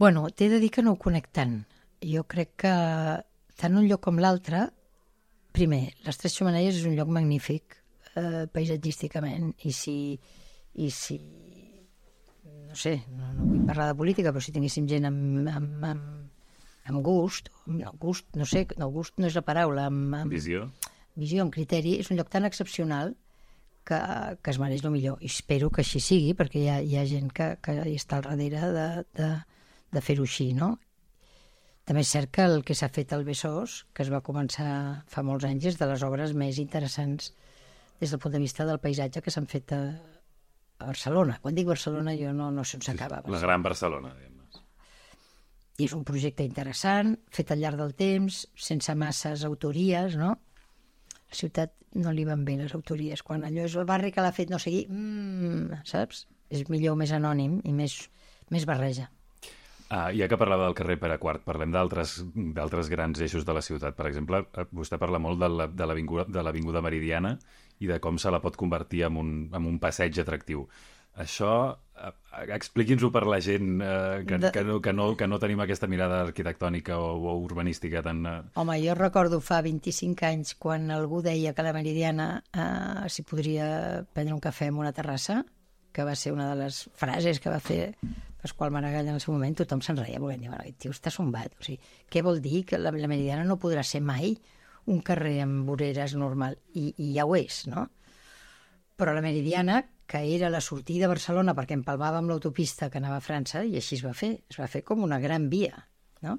Bueno, 0.00 0.28
t'he 0.30 0.48
de 0.48 0.62
dir 0.62 0.70
que 0.72 0.86
no 0.86 0.94
ho 0.94 1.00
conec 1.00 1.28
tant. 1.34 1.58
Jo 2.00 2.24
crec 2.24 2.54
que 2.62 2.74
tant 3.60 3.74
un 3.76 3.84
lloc 3.90 4.00
com 4.06 4.16
l'altre 4.22 4.70
Primer, 5.56 5.82
les 6.06 6.20
Tres 6.20 6.36
Xumaneies 6.36 6.78
és 6.78 6.86
un 6.88 6.94
lloc 6.98 7.10
magnífic 7.12 7.76
eh, 8.14 8.46
paisatgísticament 8.52 9.52
i 9.66 9.72
si, 9.74 9.96
i 10.78 10.90
si 10.94 11.18
no 12.70 12.76
sé, 12.78 13.00
no, 13.10 13.32
no 13.34 13.48
vull 13.48 13.64
parlar 13.66 13.88
de 13.90 13.96
política, 13.98 14.30
però 14.30 14.42
si 14.44 14.54
tinguéssim 14.54 14.86
gent 14.90 15.08
amb, 15.08 15.48
amb, 15.50 15.86
amb, 15.88 16.52
amb 16.90 17.02
gust, 17.06 17.50
no, 17.66 17.90
gust, 17.98 18.28
no 18.38 18.46
sé, 18.46 18.64
no, 18.78 18.90
gust 18.94 19.18
no 19.18 19.26
és 19.26 19.36
la 19.38 19.42
paraula, 19.46 19.88
amb, 19.90 20.14
amb 20.22 20.36
Visió? 20.36 20.68
visió, 21.18 21.42
amb 21.44 21.54
criteri, 21.54 21.96
és 22.00 22.10
un 22.12 22.20
lloc 22.20 22.30
tan 22.30 22.46
excepcional 22.46 23.14
que, 23.86 23.98
que 24.40 24.52
es 24.54 24.60
mereix 24.62 24.84
el 24.84 24.94
millor. 24.94 25.18
I 25.20 25.30
espero 25.32 25.70
que 25.74 25.82
així 25.82 26.02
sigui, 26.04 26.34
perquè 26.38 26.62
hi 26.62 26.68
ha, 26.70 26.78
hi 26.80 26.96
ha 27.00 27.06
gent 27.10 27.32
que, 27.34 27.52
que 27.64 27.74
hi 27.82 27.96
està 27.98 28.20
al 28.20 28.28
darrere 28.30 28.70
de, 28.76 28.86
de, 29.18 29.30
de 29.96 30.04
fer-ho 30.06 30.26
així, 30.28 30.52
no? 30.56 30.76
També 31.90 32.04
és 32.06 32.10
cert 32.14 32.30
que 32.30 32.44
el 32.46 32.60
que 32.62 32.74
s'ha 32.78 32.86
fet 32.94 33.10
al 33.16 33.24
Besòs, 33.26 33.80
que 33.90 34.04
es 34.04 34.10
va 34.14 34.20
començar 34.22 35.02
fa 35.10 35.24
molts 35.26 35.42
anys, 35.48 35.64
és 35.72 35.78
de 35.80 35.88
les 35.90 36.04
obres 36.06 36.36
més 36.38 36.60
interessants 36.62 37.32
des 37.98 38.12
del 38.14 38.20
punt 38.22 38.36
de 38.36 38.38
vista 38.38 38.62
del 38.68 38.78
paisatge 38.78 39.18
que 39.24 39.34
s'han 39.34 39.50
fet 39.50 39.74
a, 39.74 39.80
Barcelona. 40.84 41.40
Quan 41.42 41.58
dic 41.58 41.66
Barcelona 41.66 42.14
jo 42.16 42.30
no, 42.32 42.52
no 42.54 42.62
sé 42.64 42.78
on 42.78 42.86
s'acaba. 42.86 43.20
La 43.26 43.42
gran 43.42 43.66
Barcelona, 43.66 44.14
diguem 44.14 44.38
I 45.80 45.88
és 45.88 45.96
un 45.96 46.06
projecte 46.06 46.46
interessant, 46.46 47.14
fet 47.34 47.50
al 47.50 47.60
llarg 47.64 47.82
del 47.82 47.94
temps, 47.98 48.42
sense 48.54 48.94
masses 49.02 49.42
autories, 49.48 50.14
no? 50.20 50.32
A 50.36 51.30
la 51.32 51.42
ciutat 51.42 51.74
no 51.98 52.14
li 52.14 52.24
van 52.28 52.46
bé 52.46 52.58
les 52.62 52.74
autories. 52.78 53.26
Quan 53.26 53.42
allò 53.48 53.66
és 53.66 53.74
el 53.74 53.90
barri 53.90 54.14
que 54.14 54.22
l'ha 54.22 54.34
fet 54.36 54.54
no 54.54 54.62
sé 54.62 54.70
qui, 54.76 54.84
mmm, 54.86 55.80
saps? 55.90 56.26
És 56.54 56.68
millor 56.70 56.94
més 57.00 57.10
anònim 57.16 57.58
i 57.64 57.74
més, 57.74 58.04
més 58.54 58.68
barreja. 58.68 59.10
Ah, 59.90 60.12
ja 60.14 60.28
que 60.30 60.38
parlava 60.38 60.68
del 60.68 60.76
carrer 60.78 61.00
Pere 61.02 61.16
IV, 61.18 61.40
parlem 61.42 61.72
d'altres 61.74 62.90
grans 62.92 63.18
eixos 63.26 63.42
de 63.46 63.56
la 63.56 63.62
ciutat. 63.62 63.96
Per 63.98 64.06
exemple, 64.06 64.44
eh, 64.54 64.64
vostè 64.70 65.00
parla 65.02 65.18
molt 65.18 65.42
de 65.42 65.86
l'Avinguda 65.90 66.82
Meridiana 66.86 67.34
i 67.82 67.90
de 67.90 67.98
com 67.98 68.18
se 68.18 68.30
la 68.30 68.38
pot 68.40 68.54
convertir 68.56 69.02
en 69.08 69.18
un, 69.18 69.34
en 69.50 69.66
un 69.66 69.80
passeig 69.82 70.20
atractiu. 70.22 70.68
Això, 71.18 71.74
eh, 71.98 72.12
expliqui'ns-ho 72.54 73.10
per 73.10 73.24
la 73.26 73.40
gent 73.42 73.82
eh, 73.82 74.22
que, 74.28 74.38
de... 74.38 74.52
que, 74.54 74.62
no, 74.62 74.78
que, 74.80 74.94
no, 74.94 75.08
que 75.18 75.26
no 75.26 75.40
tenim 75.42 75.64
aquesta 75.64 75.90
mirada 75.90 76.22
arquitectònica 76.28 77.00
o, 77.02 77.10
o 77.18 77.34
urbanística 77.42 77.98
tan... 78.06 78.22
Eh... 78.30 78.38
Home, 78.62 78.78
jo 78.84 78.94
recordo 78.94 79.42
fa 79.42 79.58
25 79.66 80.28
anys 80.30 80.54
quan 80.54 80.86
algú 80.94 81.18
deia 81.26 81.50
que 81.50 81.66
la 81.66 81.74
Meridiana 81.74 82.30
eh, 82.54 83.10
s'hi 83.10 83.26
podria 83.26 84.04
prendre 84.14 84.38
un 84.38 84.44
cafè 84.44 84.70
en 84.70 84.78
una 84.78 84.94
terrassa, 84.94 85.42
que 85.90 86.06
va 86.06 86.14
ser 86.14 86.30
una 86.30 86.52
de 86.52 86.60
les 86.62 86.84
frases 86.94 87.42
que 87.42 87.50
va 87.50 87.58
fer 87.58 87.96
Pasqual 88.40 88.72
Maragall 88.72 89.08
en 89.08 89.18
el 89.18 89.22
seu 89.22 89.34
moment, 89.34 89.54
tothom 89.58 89.82
se'n 89.84 90.00
reia, 90.00 90.20
volent 90.22 90.42
dir, 90.42 90.50
aquest 90.54 90.80
tio 90.84 90.94
està 90.94 91.12
sombat. 91.12 91.54
O 91.58 91.66
sigui, 91.66 91.78
què 92.10 92.24
vol 92.26 92.40
dir 92.44 92.64
que 92.68 92.80
la, 92.80 92.92
la 92.92 93.10
Meridiana 93.10 93.44
no 93.48 93.58
podrà 93.60 93.84
ser 93.86 94.00
mai 94.00 94.34
un 94.90 95.00
carrer 95.04 95.38
amb 95.44 95.68
voreres 95.68 96.16
normal? 96.16 96.58
I, 96.74 96.90
i 96.96 97.12
ja 97.18 97.28
ho 97.28 97.36
és, 97.38 97.62
no? 97.70 97.86
Però 99.00 99.14
la 99.16 99.24
Meridiana, 99.24 99.82
que 100.10 100.24
era 100.34 100.50
la 100.52 100.60
sortida 100.64 101.06
a 101.06 101.12
Barcelona 101.12 101.54
perquè 101.56 101.76
empalmava 101.76 102.18
amb 102.20 102.32
l'autopista 102.32 102.90
que 102.90 103.00
anava 103.00 103.20
a 103.20 103.24
França, 103.24 103.64
i 103.64 103.76
així 103.80 104.00
es 104.00 104.04
va 104.04 104.16
fer. 104.16 104.34
Es 104.50 104.60
va 104.60 104.68
fer 104.68 104.84
com 104.84 105.04
una 105.06 105.20
gran 105.22 105.48
via, 105.52 105.86
no? 106.26 106.38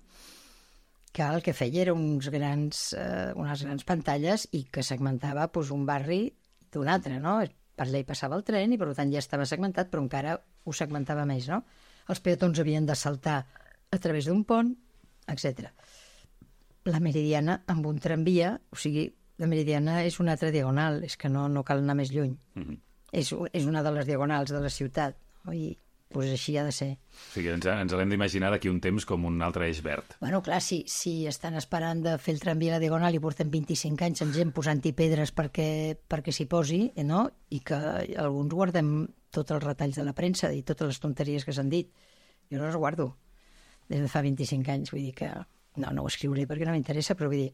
que 1.11 1.23
el 1.23 1.41
que 1.43 1.53
feia 1.53 1.81
era 1.83 1.93
uns 1.93 2.29
grans, 2.31 2.93
eh, 2.97 3.31
unes 3.35 3.63
grans 3.65 3.83
pantalles 3.87 4.47
i 4.55 4.63
que 4.71 4.83
segmentava 4.83 5.49
pues, 5.51 5.71
un 5.75 5.85
barri 5.85 6.23
d'un 6.71 6.87
altre, 6.87 7.19
no? 7.19 7.41
Per 7.75 7.87
allà 7.87 7.99
hi 7.99 8.07
passava 8.07 8.37
el 8.37 8.45
tren 8.47 8.71
i 8.71 8.79
per 8.79 8.91
tant 8.95 9.11
ja 9.11 9.19
estava 9.19 9.47
segmentat, 9.49 9.89
però 9.91 10.03
encara 10.03 10.37
ho 10.39 10.75
segmentava 10.75 11.25
més, 11.27 11.49
no? 11.51 11.61
Els 12.11 12.21
peatons 12.23 12.59
havien 12.59 12.85
de 12.85 12.95
saltar 12.95 13.39
a 13.91 13.99
través 13.99 14.27
d'un 14.27 14.43
pont, 14.47 14.71
etc. 15.31 15.71
La 16.91 16.99
Meridiana 16.99 17.61
amb 17.71 17.87
un 17.87 17.99
tramvia, 18.03 18.55
o 18.71 18.79
sigui, 18.79 19.07
la 19.41 19.49
Meridiana 19.49 20.01
és 20.05 20.19
una 20.21 20.35
altra 20.35 20.51
diagonal, 20.53 21.01
és 21.07 21.17
que 21.17 21.31
no, 21.31 21.47
no 21.49 21.63
cal 21.67 21.83
anar 21.83 21.97
més 21.97 22.11
lluny. 22.13 22.35
Mm 22.55 22.63
-hmm. 22.63 22.79
és, 23.11 23.33
és 23.53 23.65
una 23.65 23.83
de 23.83 23.91
les 23.91 24.05
diagonals 24.05 24.51
de 24.51 24.59
la 24.61 24.69
ciutat, 24.69 25.15
no? 25.45 25.53
i 25.53 25.77
pues 26.11 26.29
així 26.29 26.57
ha 26.57 26.63
de 26.63 26.71
ser. 26.71 26.97
O 27.31 27.33
sigui, 27.33 27.49
ens, 27.49 27.65
ens 27.65 27.93
l'hem 27.93 28.09
d'imaginar 28.09 28.51
d'aquí 28.51 28.69
un 28.69 28.81
temps 28.83 29.05
com 29.07 29.25
un 29.25 29.41
altre 29.41 29.67
eix 29.69 29.81
verd. 29.81 30.17
Bueno, 30.19 30.41
clar, 30.41 30.61
si, 30.61 30.83
si 30.87 31.25
estan 31.25 31.55
esperant 31.55 32.03
de 32.03 32.17
fer 32.17 32.35
el 32.35 32.41
tramvia 32.43 32.73
a 32.73 32.75
la 32.75 32.83
Diagonal 32.83 33.15
i 33.15 33.19
portem 33.19 33.49
25 33.49 34.03
anys 34.03 34.21
amb 34.21 34.33
gent 34.33 34.51
posant-hi 34.51 34.91
pedres 34.97 35.33
perquè, 35.33 35.97
perquè 36.07 36.31
s'hi 36.31 36.47
posi, 36.51 36.91
no? 37.07 37.29
i 37.49 37.59
que 37.59 37.75
alguns 38.17 38.53
guardem 38.53 39.07
tots 39.33 39.55
els 39.55 39.63
retalls 39.63 39.97
de 39.99 40.05
la 40.07 40.15
premsa 40.17 40.51
i 40.53 40.63
totes 40.67 40.93
les 40.93 41.01
tonteries 41.03 41.45
que 41.47 41.55
s'han 41.55 41.71
dit. 41.71 41.91
Jo 42.51 42.59
no 42.59 42.67
les 42.67 42.77
guardo 42.79 43.13
des 43.89 43.99
de 43.99 44.07
fa 44.11 44.21
25 44.23 44.71
anys, 44.71 44.91
vull 44.93 45.03
dir 45.07 45.15
que 45.15 45.29
no, 45.81 45.91
no 45.91 46.03
ho 46.03 46.09
escriuré 46.11 46.45
perquè 46.47 46.67
no 46.67 46.75
m'interessa, 46.75 47.15
però 47.19 47.31
vull 47.31 47.45
dir, 47.45 47.51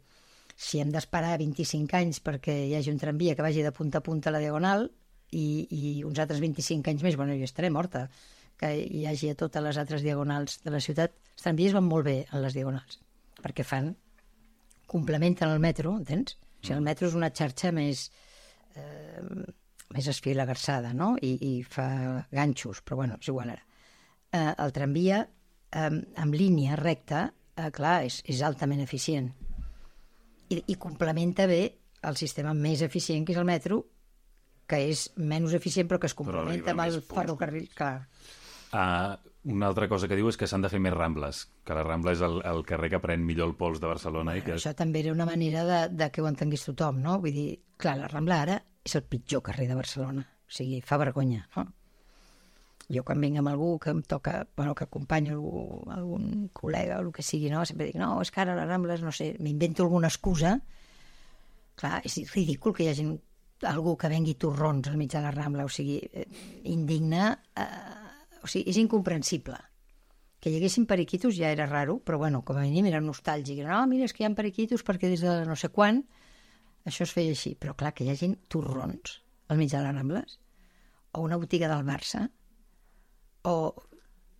si 0.57 0.81
hem 0.81 0.91
d'esperar 0.93 1.35
25 1.41 1.97
anys 1.97 2.21
perquè 2.25 2.55
hi 2.67 2.75
hagi 2.77 2.93
un 2.93 3.01
tramvia 3.01 3.35
que 3.37 3.45
vagi 3.45 3.65
de 3.65 3.73
punta 3.73 4.01
a 4.01 4.05
punta 4.05 4.29
a 4.29 4.35
la 4.35 4.41
Diagonal 4.41 4.87
i, 5.31 5.67
i 5.69 5.91
uns 6.07 6.19
altres 6.23 6.41
25 6.41 6.93
anys 6.93 7.05
més, 7.05 7.17
bueno, 7.19 7.35
jo 7.37 7.45
estaré 7.47 7.69
morta, 7.73 8.07
que 8.57 8.71
hi 8.73 9.05
hagi 9.05 9.29
a 9.31 9.37
totes 9.37 9.63
les 9.63 9.77
altres 9.77 10.01
diagonals 10.01 10.61
de 10.63 10.73
la 10.73 10.81
ciutat. 10.81 11.13
Els 11.35 11.45
tramvies 11.45 11.75
van 11.77 11.85
molt 11.85 12.07
bé 12.07 12.17
en 12.31 12.41
les 12.41 12.55
diagonals, 12.57 12.97
perquè 13.43 13.65
fan, 13.67 13.91
complementen 14.89 15.53
el 15.53 15.61
metro, 15.61 15.93
entens? 15.99 16.37
O 16.57 16.65
sigui, 16.65 16.77
el 16.79 16.85
metro 16.85 17.09
és 17.09 17.17
una 17.17 17.29
xarxa 17.29 17.73
més... 17.75 18.07
Eh, 18.73 19.21
més 19.95 20.08
esfilagarçada, 20.12 20.93
no? 20.93 21.15
I, 21.23 21.34
i 21.47 21.52
fa 21.63 21.88
ganxos, 22.34 22.82
però 22.84 23.02
bueno, 23.02 23.17
és 23.21 23.32
igual 23.32 23.54
ara. 23.56 23.63
Eh, 24.32 24.54
el 24.63 24.73
tramvia, 24.76 25.21
eh, 25.71 25.89
amb 26.23 26.38
línia 26.38 26.78
recta, 26.80 27.28
eh, 27.56 27.69
clar, 27.76 28.02
és, 28.08 28.21
és 28.28 28.43
altament 28.43 28.84
eficient. 28.84 29.30
I, 30.50 30.63
I 30.63 30.76
complementa 30.80 31.47
bé 31.47 31.62
el 32.08 32.19
sistema 32.19 32.54
més 32.56 32.84
eficient, 32.86 33.26
que 33.26 33.36
és 33.36 33.39
el 33.39 33.47
metro, 33.47 33.82
que 34.67 34.82
és 34.91 35.08
menys 35.15 35.56
eficient 35.56 35.88
però 35.88 36.00
que 36.04 36.10
es 36.12 36.15
complementa 36.17 36.73
amb 36.73 36.84
el 36.84 37.00
ferrocarril, 37.08 37.69
clar. 37.76 37.95
Uh, 38.67 39.15
una 39.47 39.67
altra 39.67 39.88
cosa 39.88 40.10
que 40.10 40.17
diu 40.19 40.27
és 40.27 40.38
que 40.39 40.47
s'han 40.49 40.63
de 40.65 40.69
fer 40.71 40.79
més 40.83 40.93
rambles, 40.93 41.45
que 41.63 41.75
la 41.75 41.83
Rambla 41.86 42.13
és 42.15 42.21
el, 42.25 42.41
el 42.47 42.63
carrer 42.67 42.89
que 42.91 42.99
pren 43.03 43.23
millor 43.23 43.51
el 43.51 43.55
pols 43.60 43.79
de 43.79 43.88
Barcelona. 43.88 44.33
Bueno, 44.33 44.41
i 44.41 44.45
que... 44.45 44.57
Això 44.60 44.73
també 44.75 45.01
era 45.05 45.13
una 45.15 45.27
manera 45.29 45.63
de, 45.67 45.79
de 45.95 46.10
que 46.12 46.23
ho 46.23 46.27
entengués 46.27 46.65
tothom, 46.67 46.99
no? 47.03 47.17
Vull 47.23 47.36
dir, 47.36 47.49
clar, 47.79 47.95
la 48.01 48.10
Rambla 48.12 48.41
ara 48.43 48.57
és 48.83 48.95
el 48.99 49.05
pitjor 49.07 49.43
carrer 49.45 49.69
de 49.71 49.77
Barcelona. 49.79 50.25
O 50.47 50.55
sigui, 50.60 50.81
fa 50.83 50.99
vergonya, 50.99 51.45
no? 51.55 51.65
Jo 52.88 53.03
quan 53.03 53.19
vinc 53.19 53.39
amb 53.39 53.51
algú 53.51 53.73
que 53.83 53.91
em 53.91 54.01
toca, 54.03 54.45
bueno, 54.55 54.73
que 54.75 54.86
acompanyo 54.86 55.33
algú, 55.36 55.63
algun 55.91 56.27
col·lega 56.55 56.99
o 57.01 57.03
el 57.03 57.12
que 57.15 57.23
sigui, 57.23 57.49
no? 57.51 57.65
Sempre 57.67 57.89
dic, 57.89 57.97
no, 57.99 58.13
és 58.23 58.31
que 58.31 58.43
ara 58.43 58.55
les 58.55 58.67
Rambles, 58.67 59.03
no 59.03 59.12
sé, 59.15 59.33
m'invento 59.43 59.83
alguna 59.83 60.12
excusa. 60.12 60.57
Clar, 61.77 61.99
és 62.07 62.19
ridícul 62.31 62.75
que 62.75 62.86
hi 62.86 62.91
hagi 62.93 63.07
algú 63.67 63.95
que 63.97 64.10
vengui 64.12 64.36
torrons 64.39 64.88
al 64.88 64.97
mig 64.97 65.12
de 65.12 65.21
la 65.23 65.31
Rambla, 65.33 65.65
o 65.65 65.71
sigui, 65.71 65.97
eh, 66.13 66.27
indigna, 66.69 67.31
eh, 67.55 67.96
o 68.47 68.51
sigui, 68.51 68.71
és 68.71 68.79
incomprensible. 68.79 69.60
Que 70.39 70.53
hi 70.53 70.60
haguessin 70.60 70.88
periquitos 70.88 71.36
ja 71.36 71.51
era 71.51 71.65
raro, 71.67 71.97
però 71.99 72.19
bueno, 72.21 72.43
com 72.47 72.57
a 72.57 72.63
mínim 72.63 72.88
era 72.88 73.01
nostàlgic. 73.03 73.63
No, 73.67 73.81
mira, 73.91 74.07
és 74.07 74.15
que 74.15 74.23
hi 74.23 74.29
ha 74.29 74.33
periquitos 74.38 74.86
perquè 74.88 75.12
des 75.12 75.25
de 75.25 75.41
no 75.49 75.57
sé 75.60 75.69
quan 75.73 76.05
això 76.88 77.03
es 77.03 77.13
feia 77.13 77.33
així, 77.36 77.55
però 77.60 77.75
clar, 77.75 77.91
que 77.93 78.05
hi 78.05 78.13
hagin 78.13 78.38
torrons 78.47 79.19
al 79.51 79.60
mig 79.60 79.71
de 79.71 79.81
les 79.83 79.95
Rambles, 79.95 80.39
o 81.12 81.23
una 81.25 81.39
botiga 81.39 81.67
del 81.71 81.86
Barça, 81.88 82.27
o 83.47 83.55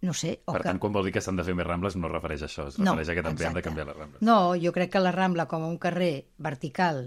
no 0.02 0.14
sé... 0.14 0.34
O 0.46 0.54
per 0.54 0.62
que... 0.62 0.70
tant, 0.70 0.80
quan 0.84 0.94
vol 0.96 1.08
dir 1.08 1.14
que 1.16 1.24
s'han 1.24 1.40
de 1.40 1.46
fer 1.48 1.56
més 1.58 1.68
Rambles, 1.68 1.98
no 2.00 2.12
refereix 2.12 2.46
a 2.46 2.50
això, 2.52 2.68
es 2.72 2.78
no, 2.80 2.92
refereix 2.92 3.12
a 3.12 3.16
que 3.18 3.24
també 3.26 3.42
exacte. 3.42 3.50
han 3.50 3.58
de 3.60 3.66
canviar 3.66 3.88
les 3.90 3.98
Rambles. 3.98 4.24
No, 4.30 4.38
jo 4.62 4.74
crec 4.76 4.94
que 4.94 5.02
la 5.02 5.14
Rambla, 5.16 5.48
com 5.52 5.66
a 5.66 5.72
un 5.72 5.80
carrer 5.82 6.14
vertical, 6.44 7.02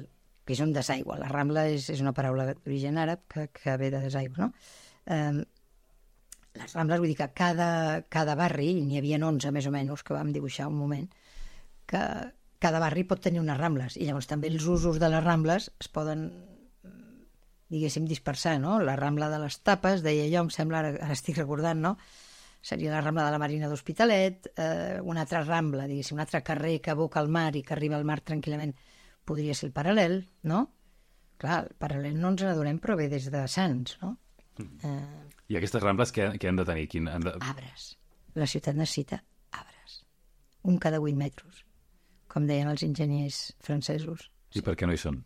que 0.44 0.56
és 0.56 0.62
un 0.64 0.74
desaigua, 0.76 1.20
la 1.20 1.30
Rambla 1.30 1.68
és, 1.70 1.88
és 1.94 2.02
una 2.04 2.14
paraula 2.16 2.50
d'origen 2.50 2.98
àrab 3.00 3.24
que, 3.30 3.46
que 3.54 3.76
ve 3.80 3.92
de 3.94 4.02
desaigua, 4.02 4.48
no? 4.48 4.50
Eh, 5.06 5.44
les 6.58 6.74
Rambles, 6.74 6.98
vull 6.98 7.12
dir 7.12 7.18
que 7.20 7.30
cada, 7.36 7.70
cada 8.10 8.34
barri, 8.38 8.72
n'hi 8.82 8.98
havia 8.98 9.20
11 9.22 9.52
més 9.54 9.66
o 9.66 9.72
menys, 9.74 10.02
que 10.02 10.16
vam 10.16 10.32
dibuixar 10.34 10.68
un 10.70 10.78
moment, 10.80 11.08
que, 11.86 12.02
cada 12.60 12.78
barri 12.78 13.06
pot 13.08 13.22
tenir 13.24 13.40
unes 13.40 13.56
rambles 13.56 13.96
i 13.96 14.06
llavors 14.06 14.28
també 14.28 14.50
els 14.52 14.66
usos 14.68 15.00
de 15.00 15.08
les 15.08 15.22
rambles 15.24 15.70
es 15.80 15.88
poden 15.88 16.26
diguéssim 17.70 18.04
dispersar, 18.10 18.58
no? 18.60 18.78
La 18.82 18.96
rambla 18.98 19.30
de 19.30 19.38
les 19.40 19.56
tapes, 19.64 20.02
deia 20.02 20.26
jo, 20.26 20.42
em 20.44 20.50
sembla, 20.50 20.82
ara, 20.82 20.90
ara 21.06 21.14
estic 21.14 21.38
recordant, 21.38 21.80
no? 21.80 21.94
Seria 22.66 22.90
la 22.92 23.00
rambla 23.00 23.24
de 23.24 23.32
la 23.32 23.38
Marina 23.40 23.70
d'Hospitalet, 23.70 24.50
eh, 24.58 24.98
una 25.06 25.22
altra 25.24 25.44
rambla, 25.46 25.86
diguéssim, 25.88 26.18
un 26.18 26.24
altre 26.26 26.42
carrer 26.44 26.80
que 26.82 26.92
aboca 26.92 27.22
al 27.22 27.30
mar 27.32 27.54
i 27.56 27.62
que 27.62 27.72
arriba 27.76 27.96
al 27.96 28.04
mar 28.04 28.18
tranquil·lament, 28.26 28.74
podria 29.24 29.54
ser 29.54 29.70
el 29.70 29.74
paral·lel, 29.76 30.18
no? 30.50 30.66
clar, 31.40 31.62
el 31.70 31.76
paral·lel 31.80 32.18
no 32.20 32.34
ens 32.34 32.42
n'adonem, 32.44 32.82
però 32.82 32.98
ve 32.98 33.06
des 33.08 33.30
de 33.32 33.46
Sants, 33.48 33.96
no? 34.02 34.16
I 35.50 35.58
aquestes 35.58 35.82
rambles 35.82 36.12
què, 36.14 36.28
què 36.38 36.50
han 36.50 36.60
de 36.60 36.66
tenir? 36.68 36.86
Quin, 36.90 37.08
han 37.10 37.24
de... 37.26 37.34
Arbres. 37.42 37.90
La 38.38 38.46
ciutat 38.46 38.76
necessita 38.78 39.18
arbres. 39.50 39.96
Un 40.70 40.78
cada 40.78 41.00
8 41.02 41.18
metres, 41.18 41.64
com 42.30 42.46
deien 42.46 42.70
els 42.70 42.84
enginyers 42.86 43.40
francesos. 43.66 44.28
I 44.54 44.62
per 44.66 44.76
què 44.78 44.86
no 44.86 44.94
hi 44.94 45.00
són? 45.02 45.18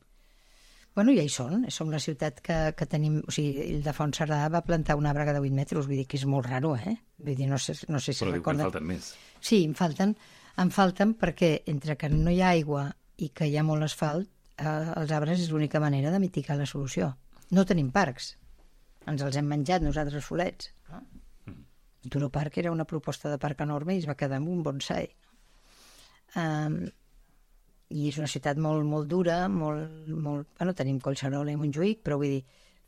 Bueno, 0.95 1.11
ja 1.13 1.25
hi 1.27 1.31
són. 1.33 1.67
Som 1.75 1.91
la 1.91 2.01
ciutat 2.01 2.39
que, 2.45 2.57
que 2.79 2.87
tenim... 2.87 3.19
O 3.27 3.35
sigui, 3.35 3.67
Ildefons 3.75 4.21
Cerdà 4.21 4.45
va 4.53 4.63
plantar 4.65 4.97
un 4.97 5.09
arbre 5.11 5.27
cada 5.29 5.43
8 5.43 5.57
metres, 5.57 5.89
vull 5.91 6.01
dir 6.01 6.07
que 6.09 6.17
és 6.21 6.25
molt 6.31 6.47
raro, 6.47 6.73
eh? 6.79 6.95
Vull 7.19 7.37
dir, 7.37 7.49
no 7.51 7.59
sé, 7.59 7.75
no 7.91 8.01
sé 8.01 8.15
si 8.15 8.23
Però 8.23 8.31
en 8.31 8.39
recorden... 8.39 8.63
falten 8.69 8.87
més. 8.93 9.11
Sí, 9.43 9.65
em 9.67 9.75
falten, 9.77 10.15
em 10.63 10.71
falten 10.73 11.17
perquè 11.21 11.57
entre 11.73 11.99
que 12.01 12.09
no 12.13 12.31
hi 12.31 12.41
ha 12.41 12.55
aigua 12.55 12.87
i 13.19 13.29
que 13.35 13.51
hi 13.51 13.59
ha 13.59 13.67
molt 13.67 13.85
asfalt, 13.89 14.31
eh, 14.57 14.71
els 15.03 15.13
arbres 15.13 15.43
és 15.43 15.51
l'única 15.51 15.83
manera 15.83 16.15
de 16.15 16.23
mitigar 16.23 16.57
la 16.61 16.71
solució. 16.71 17.11
No 17.51 17.67
tenim 17.67 17.91
parcs. 17.93 18.37
Ens 19.11 19.23
els 19.25 19.37
hem 19.37 19.49
menjat 19.51 19.85
nosaltres 19.85 20.23
els 20.23 20.29
folets. 20.29 20.71
No? 20.91 21.03
El 22.05 22.13
Turo 22.13 22.29
Park 22.33 22.59
era 22.61 22.73
una 22.73 22.85
proposta 22.85 23.31
de 23.33 23.39
parc 23.41 23.63
enorme 23.65 23.97
i 23.97 24.03
es 24.03 24.09
va 24.09 24.17
quedar 24.21 24.41
amb 24.41 24.51
un 24.53 24.63
bonsai. 24.65 25.09
Um, 26.41 26.83
I 27.95 28.09
és 28.11 28.19
una 28.21 28.29
ciutat 28.29 28.59
molt, 28.61 28.85
molt 28.89 29.09
dura, 29.09 29.45
molt, 29.49 30.09
molt... 30.09 30.51
Bueno, 30.59 30.75
tenim 30.77 30.99
Collserola 31.01 31.53
i 31.53 31.61
Montjuïc, 31.61 32.03
però 32.05 32.19
vull 32.21 32.37
dir, 32.37 32.43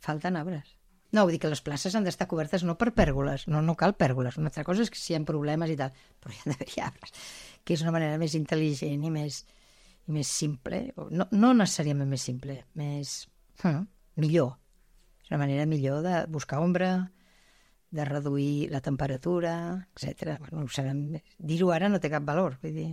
falten 0.04 0.36
arbres. 0.40 0.74
No, 1.14 1.22
vull 1.22 1.36
dir 1.36 1.40
que 1.40 1.48
les 1.52 1.62
places 1.64 1.94
han 1.96 2.04
d'estar 2.04 2.26
cobertes 2.28 2.64
no 2.66 2.74
per 2.76 2.90
pèrgoles, 2.96 3.46
no, 3.48 3.62
no 3.64 3.76
cal 3.78 3.94
pèrgoles. 3.96 4.36
Una 4.40 4.50
altra 4.50 4.66
cosa 4.66 4.84
és 4.84 4.90
que 4.92 5.00
si 5.00 5.14
hi 5.14 5.16
ha 5.16 5.22
problemes 5.24 5.72
i 5.72 5.78
tal, 5.78 5.94
però 6.20 6.34
hi 6.34 6.42
ha 6.42 6.50
d'haver 6.50 6.82
arbres, 6.90 7.14
que 7.64 7.76
és 7.76 7.84
una 7.86 7.94
manera 7.94 8.18
més 8.20 8.34
intel·ligent 8.36 9.06
i 9.06 9.12
més, 9.14 9.40
i 10.08 10.16
més 10.16 10.32
simple. 10.42 10.82
No, 11.08 11.28
no 11.32 11.54
necessàriament 11.56 12.10
més 12.10 12.26
simple, 12.28 12.58
més... 12.76 13.16
Hm, 13.62 13.86
millor. 14.20 14.56
És 15.26 15.32
una 15.32 15.42
manera 15.42 15.66
millor 15.66 16.04
de 16.06 16.20
buscar 16.30 16.60
ombra, 16.62 17.10
de 17.90 18.04
reduir 18.04 18.68
la 18.70 18.80
temperatura, 18.80 19.88
etc. 19.96 20.36
Bueno, 20.38 20.68
sabem. 20.70 21.18
Dir-ho 21.38 21.72
ara 21.74 21.90
no 21.90 21.98
té 21.98 22.12
cap 22.12 22.22
valor, 22.22 22.60
vull 22.62 22.76
dir... 22.78 22.92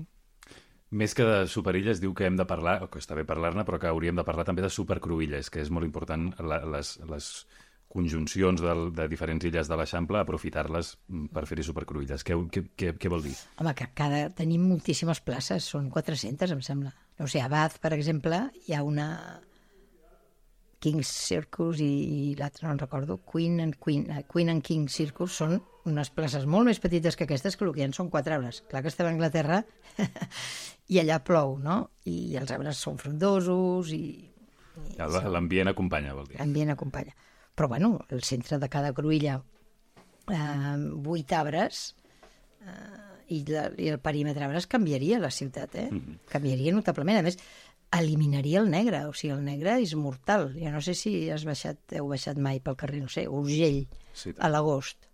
Més 0.93 1.13
que 1.17 1.25
de 1.25 1.45
superilles, 1.49 2.01
diu 2.01 2.11
que 2.13 2.25
hem 2.25 2.35
de 2.37 2.45
parlar, 2.45 2.79
o 2.85 2.89
que 2.89 2.99
està 3.01 3.15
bé 3.17 3.23
parlar-ne, 3.25 3.63
però 3.65 3.79
que 3.81 3.89
hauríem 3.89 4.17
de 4.17 4.25
parlar 4.25 4.45
també 4.45 4.61
de 4.61 4.69
supercruïlles, 4.69 5.49
que 5.49 5.61
és 5.61 5.71
molt 5.73 5.87
important 5.87 6.27
la, 6.45 6.59
les, 6.69 6.91
les 7.09 7.29
conjuncions 7.93 8.61
del, 8.61 8.91
de 8.93 9.07
diferents 9.09 9.45
illes 9.45 9.69
de 9.69 9.77
l'Eixample, 9.77 10.21
aprofitar-les 10.21 10.91
mm, 10.97 11.31
per 11.33 11.45
fer-hi 11.49 11.65
supercruïlles. 11.69 12.25
Què, 12.25 12.37
què, 12.53 12.65
què, 12.77 12.91
què 12.97 13.13
vol 13.13 13.25
dir? 13.25 13.33
Home, 13.61 13.73
que 13.77 13.89
cada... 13.97 14.27
tenim 14.37 14.65
moltíssimes 14.69 15.21
places, 15.25 15.69
són 15.75 15.89
400, 15.93 16.53
em 16.57 16.61
sembla. 16.65 16.93
O 17.17 17.25
sigui, 17.25 17.45
a 17.45 17.49
Bath, 17.53 17.81
per 17.81 17.93
exemple, 17.97 18.45
hi 18.65 18.77
ha 18.77 18.85
una 18.85 19.09
King's 20.83 21.07
Circus 21.07 21.79
i, 21.83 21.87
i 21.87 22.33
l'altre 22.39 22.67
no 22.67 22.73
en 22.75 22.81
recordo, 22.81 23.19
Queen 23.29 23.61
and, 23.63 23.77
Queen, 23.83 24.09
eh, 24.11 24.23
Queen 24.29 24.51
and 24.51 24.63
King 24.65 24.89
Circus 24.91 25.37
són 25.39 25.55
unes 25.87 26.11
places 26.15 26.45
molt 26.47 26.67
més 26.67 26.79
petites 26.83 27.15
que 27.19 27.23
aquestes, 27.27 27.55
que 27.55 27.65
el 27.67 27.71
que 27.75 27.83
hi 27.83 27.85
ha 27.87 27.91
són 27.95 28.11
quatre 28.11 28.35
arbres. 28.35 28.61
Clar 28.71 28.83
que 28.83 28.91
estem 28.91 29.07
a 29.07 29.13
Anglaterra 29.13 29.61
i 30.93 30.99
allà 31.01 31.21
plou, 31.23 31.57
no? 31.63 31.79
I 32.09 32.35
els 32.39 32.51
arbres 32.55 32.81
són 32.83 32.99
frondosos 32.99 33.93
i, 33.95 34.03
i 34.27 34.99
L'ambient 34.99 35.71
acompanya, 35.71 36.15
vol 36.17 36.27
dir. 36.31 36.39
l'ambient 36.41 36.73
acompanya. 36.75 37.15
Però, 37.53 37.69
bueno, 37.69 37.95
el 38.09 38.23
centre 38.25 38.57
de 38.59 38.69
cada 38.71 38.93
cruïlla, 38.97 39.37
eh, 40.33 40.77
vuit 41.05 41.31
arbres, 41.37 41.91
eh, 42.65 43.03
i, 43.33 43.43
la, 43.47 43.67
i 43.79 43.89
el 43.91 43.99
perímetre 44.03 44.45
arbres 44.45 44.67
canviaria 44.69 45.19
la 45.21 45.31
ciutat, 45.31 45.75
eh? 45.79 45.87
Canviaria 46.31 46.73
notablement. 46.75 47.19
A 47.21 47.25
més, 47.25 47.37
eliminaria 47.99 48.59
el 48.61 48.69
negre, 48.71 49.03
o 49.05 49.13
sigui, 49.13 49.33
el 49.35 49.43
negre 49.45 49.77
és 49.83 49.93
mortal. 49.99 50.49
Jo 50.57 50.71
no 50.73 50.81
sé 50.81 50.95
si 50.97 51.13
has 51.33 51.45
baixat, 51.45 51.81
heu 51.99 52.07
baixat 52.09 52.39
mai 52.41 52.61
pel 52.63 52.77
carrer, 52.79 53.01
no 53.03 53.11
sé, 53.11 53.27
Urgell, 53.29 53.83
Sí, 54.13 54.33
a 54.37 54.49
l'agost. 54.49 55.07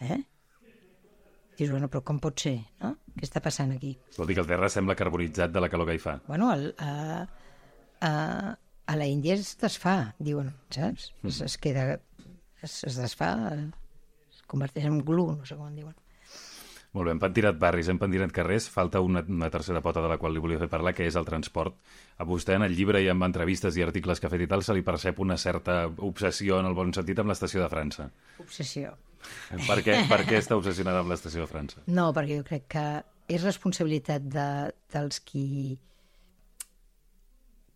Eh? 0.00 0.18
Dius, 1.56 1.70
bueno, 1.70 1.88
però 1.92 2.02
com 2.04 2.18
pot 2.20 2.40
ser, 2.40 2.56
no? 2.80 2.94
Què 3.16 3.26
està 3.28 3.42
passant 3.44 3.72
aquí? 3.74 3.92
Vol 4.16 4.30
dir 4.30 4.36
que 4.38 4.42
el 4.44 4.48
terra 4.48 4.70
sembla 4.72 4.96
carbonitzat 4.96 5.52
de 5.52 5.60
la 5.60 5.68
calor 5.72 5.88
que 5.88 5.96
hi 5.96 6.02
fa. 6.02 6.16
Bueno, 6.26 6.48
el, 6.54 6.70
a, 6.80 7.26
a, 8.00 8.12
a 8.86 8.96
la 8.96 9.06
Índia 9.08 9.36
es 9.36 9.52
desfà, 9.60 9.96
diuen, 10.18 10.50
saps? 10.72 11.10
Es, 11.28 11.40
es 11.44 11.58
queda, 11.60 12.00
es, 12.64 12.78
es 12.88 12.96
desfà, 13.00 13.32
es 14.32 14.40
converteix 14.48 14.88
en 14.88 15.02
glu, 15.04 15.28
no 15.36 15.48
sé 15.48 15.58
com 15.58 15.68
en 15.68 15.76
diuen. 15.80 15.96
Molt 16.92 17.08
bé, 17.08 17.12
hem 17.14 17.20
pentinat 17.22 17.56
barris, 17.56 17.88
hem 17.88 17.96
pentinat 18.00 18.32
carrers, 18.36 18.66
falta 18.68 19.00
una, 19.00 19.22
una 19.24 19.48
tercera 19.52 19.80
pota 19.80 20.02
de 20.04 20.10
la 20.10 20.18
qual 20.20 20.34
li 20.36 20.42
volia 20.44 20.60
fer 20.60 20.68
parlar, 20.68 20.92
que 20.92 21.06
és 21.08 21.16
el 21.16 21.24
transport. 21.24 21.78
A 22.20 22.26
vostè, 22.28 22.58
en 22.58 22.66
el 22.66 22.74
llibre 22.76 23.00
i 23.00 23.08
amb 23.08 23.24
entrevistes 23.24 23.78
i 23.80 23.84
articles 23.84 24.20
que 24.20 24.28
ha 24.28 24.32
fet 24.32 24.44
i 24.44 24.48
tal, 24.50 24.64
se 24.64 24.76
li 24.76 24.84
percep 24.84 25.22
una 25.24 25.38
certa 25.40 25.86
obsessió, 26.04 26.58
en 26.60 26.68
el 26.68 26.76
bon 26.76 26.92
sentit, 26.92 27.22
amb 27.22 27.32
l'estació 27.32 27.62
de 27.64 27.70
França. 27.72 28.10
Obsessió. 28.44 28.92
Per 29.68 29.78
què, 29.86 30.02
per 30.10 30.20
què 30.28 30.36
està 30.42 30.58
obsessionada 30.58 31.00
amb 31.00 31.14
l'estació 31.14 31.46
de 31.46 31.48
França? 31.48 31.86
No, 31.86 32.10
perquè 32.12 32.36
jo 32.42 32.44
crec 32.50 32.68
que 32.76 32.84
és 33.32 33.46
responsabilitat 33.46 34.28
de, 34.28 34.46
dels 34.92 35.22
qui 35.24 35.78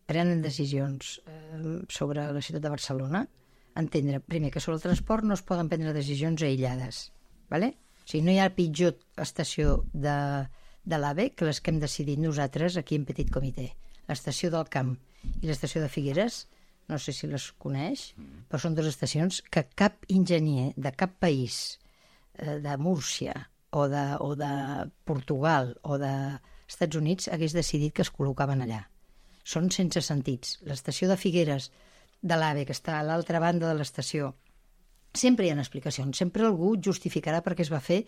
prenen 0.06 0.44
decisions 0.44 1.16
eh, 1.24 1.80
sobre 1.88 2.28
la 2.36 2.44
ciutat 2.44 2.68
de 2.68 2.76
Barcelona 2.76 3.24
entendre, 3.76 4.20
primer, 4.20 4.50
que 4.52 4.60
sobre 4.60 4.76
el 4.76 4.82
transport 4.82 5.24
no 5.24 5.34
es 5.36 5.44
poden 5.44 5.68
prendre 5.68 5.92
decisions 5.96 6.42
aïllades. 6.42 7.12
¿vale? 7.48 7.76
O 8.06 8.10
sigui, 8.10 8.22
no 8.22 8.30
hi 8.30 8.38
ha 8.38 8.52
pitjor 8.54 8.94
estació 9.18 9.80
de, 9.92 10.14
de 10.86 10.98
l'AVE 11.02 11.32
que 11.34 11.48
les 11.48 11.58
que 11.58 11.72
hem 11.74 11.80
decidit 11.82 12.20
nosaltres 12.22 12.76
aquí 12.78 12.94
en 12.94 13.06
Petit 13.08 13.32
Comitè. 13.34 13.72
L'estació 14.06 14.52
del 14.54 14.68
Camp 14.70 14.92
i 15.42 15.48
l'estació 15.48 15.82
de 15.82 15.90
Figueres, 15.90 16.44
no 16.86 17.00
sé 17.02 17.10
si 17.10 17.26
les 17.26 17.48
coneix, 17.58 18.12
però 18.46 18.60
són 18.62 18.78
dues 18.78 18.92
estacions 18.92 19.40
que 19.50 19.64
cap 19.74 20.06
enginyer 20.06 20.68
de 20.76 20.92
cap 20.94 21.18
país 21.18 21.80
eh, 22.38 22.60
de 22.62 22.76
Múrcia 22.78 23.34
o 23.74 23.88
de, 23.90 24.04
o 24.22 24.36
de 24.38 24.52
Portugal 25.04 25.74
o 25.82 25.98
de 25.98 26.12
Estats 26.70 27.02
Units 27.02 27.26
hagués 27.34 27.58
decidit 27.58 27.96
que 27.96 28.06
es 28.06 28.14
col·locaven 28.14 28.62
allà. 28.62 28.84
Són 29.42 29.66
sense 29.74 29.98
sentits. 30.02 30.60
L'estació 30.62 31.10
de 31.10 31.18
Figueres 31.18 31.72
de 32.22 32.38
l'AVE, 32.38 32.64
que 32.66 32.74
està 32.74 33.00
a 33.00 33.04
l'altra 33.06 33.42
banda 33.42 33.66
de 33.66 33.80
l'estació, 33.82 34.36
sempre 35.16 35.46
hi 35.46 35.52
ha 35.52 35.58
explicacions, 35.60 36.18
sempre 36.18 36.46
algú 36.46 36.74
justificarà 36.88 37.42
per 37.44 37.54
què 37.56 37.64
es 37.66 37.72
va 37.72 37.80
fer, 37.80 38.02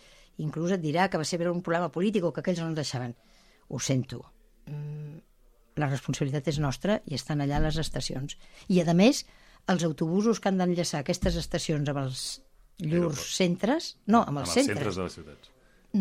inclús 0.44 0.74
et 0.76 0.82
dirà 0.82 1.08
que 1.08 1.20
va 1.20 1.26
ser 1.28 1.38
per 1.40 1.50
un 1.50 1.62
problema 1.64 1.90
polític 1.94 2.24
o 2.24 2.32
que 2.32 2.44
aquells 2.44 2.62
no 2.62 2.68
en 2.70 2.76
deixaven. 2.78 3.14
Ho 3.68 3.80
sento. 3.82 4.22
Mm, 4.68 5.18
la 5.82 5.90
responsabilitat 5.90 6.48
és 6.52 6.60
nostra 6.62 7.00
i 7.06 7.18
estan 7.18 7.42
allà 7.44 7.60
les 7.62 7.78
estacions. 7.80 8.38
I, 8.68 8.80
a 8.82 8.94
més, 8.94 9.24
els 9.68 9.84
autobusos 9.84 10.40
que 10.40 10.50
han 10.50 10.58
d'enllaçar 10.60 11.02
aquestes 11.02 11.36
estacions 11.40 11.88
amb 11.88 12.02
els 12.04 12.24
llurs 12.78 13.28
centres, 13.36 13.94
no, 14.06 14.22
amb 14.22 14.42
els, 14.42 14.48
amb 14.48 14.56
els 14.56 14.56
centres, 14.56 14.78
centres 14.78 14.96
de 14.96 15.06
les 15.06 15.18
ciutats. 15.18 15.54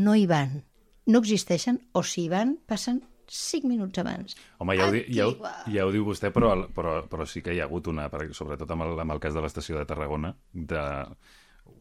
no 0.06 0.16
hi 0.16 0.26
van, 0.30 0.60
no 1.08 1.22
existeixen, 1.24 1.82
o 1.94 2.04
si 2.06 2.26
hi 2.26 2.32
van, 2.34 2.58
passen 2.70 3.02
5 3.32 3.68
minuts 3.68 4.00
abans. 4.04 4.38
Home, 4.58 4.78
ja 4.80 4.88
ho, 4.88 4.94
di, 4.94 5.04
ja, 5.14 5.28
ho, 5.28 5.36
ja 5.74 5.86
ho 5.86 5.92
diu 5.94 6.06
vostè, 6.08 6.32
però, 6.36 6.54
però, 6.74 7.00
però 7.10 7.26
sí 7.28 7.44
que 7.46 7.56
hi 7.56 7.62
ha 7.62 7.68
hagut 7.68 7.90
una, 7.92 8.08
sobretot 8.32 8.72
amb 8.72 8.88
el, 8.88 9.00
amb 9.04 9.18
el 9.18 9.24
cas 9.24 9.36
de 9.36 9.44
l'estació 9.44 9.80
de 9.80 9.86
Tarragona, 9.90 10.34
de 10.54 10.84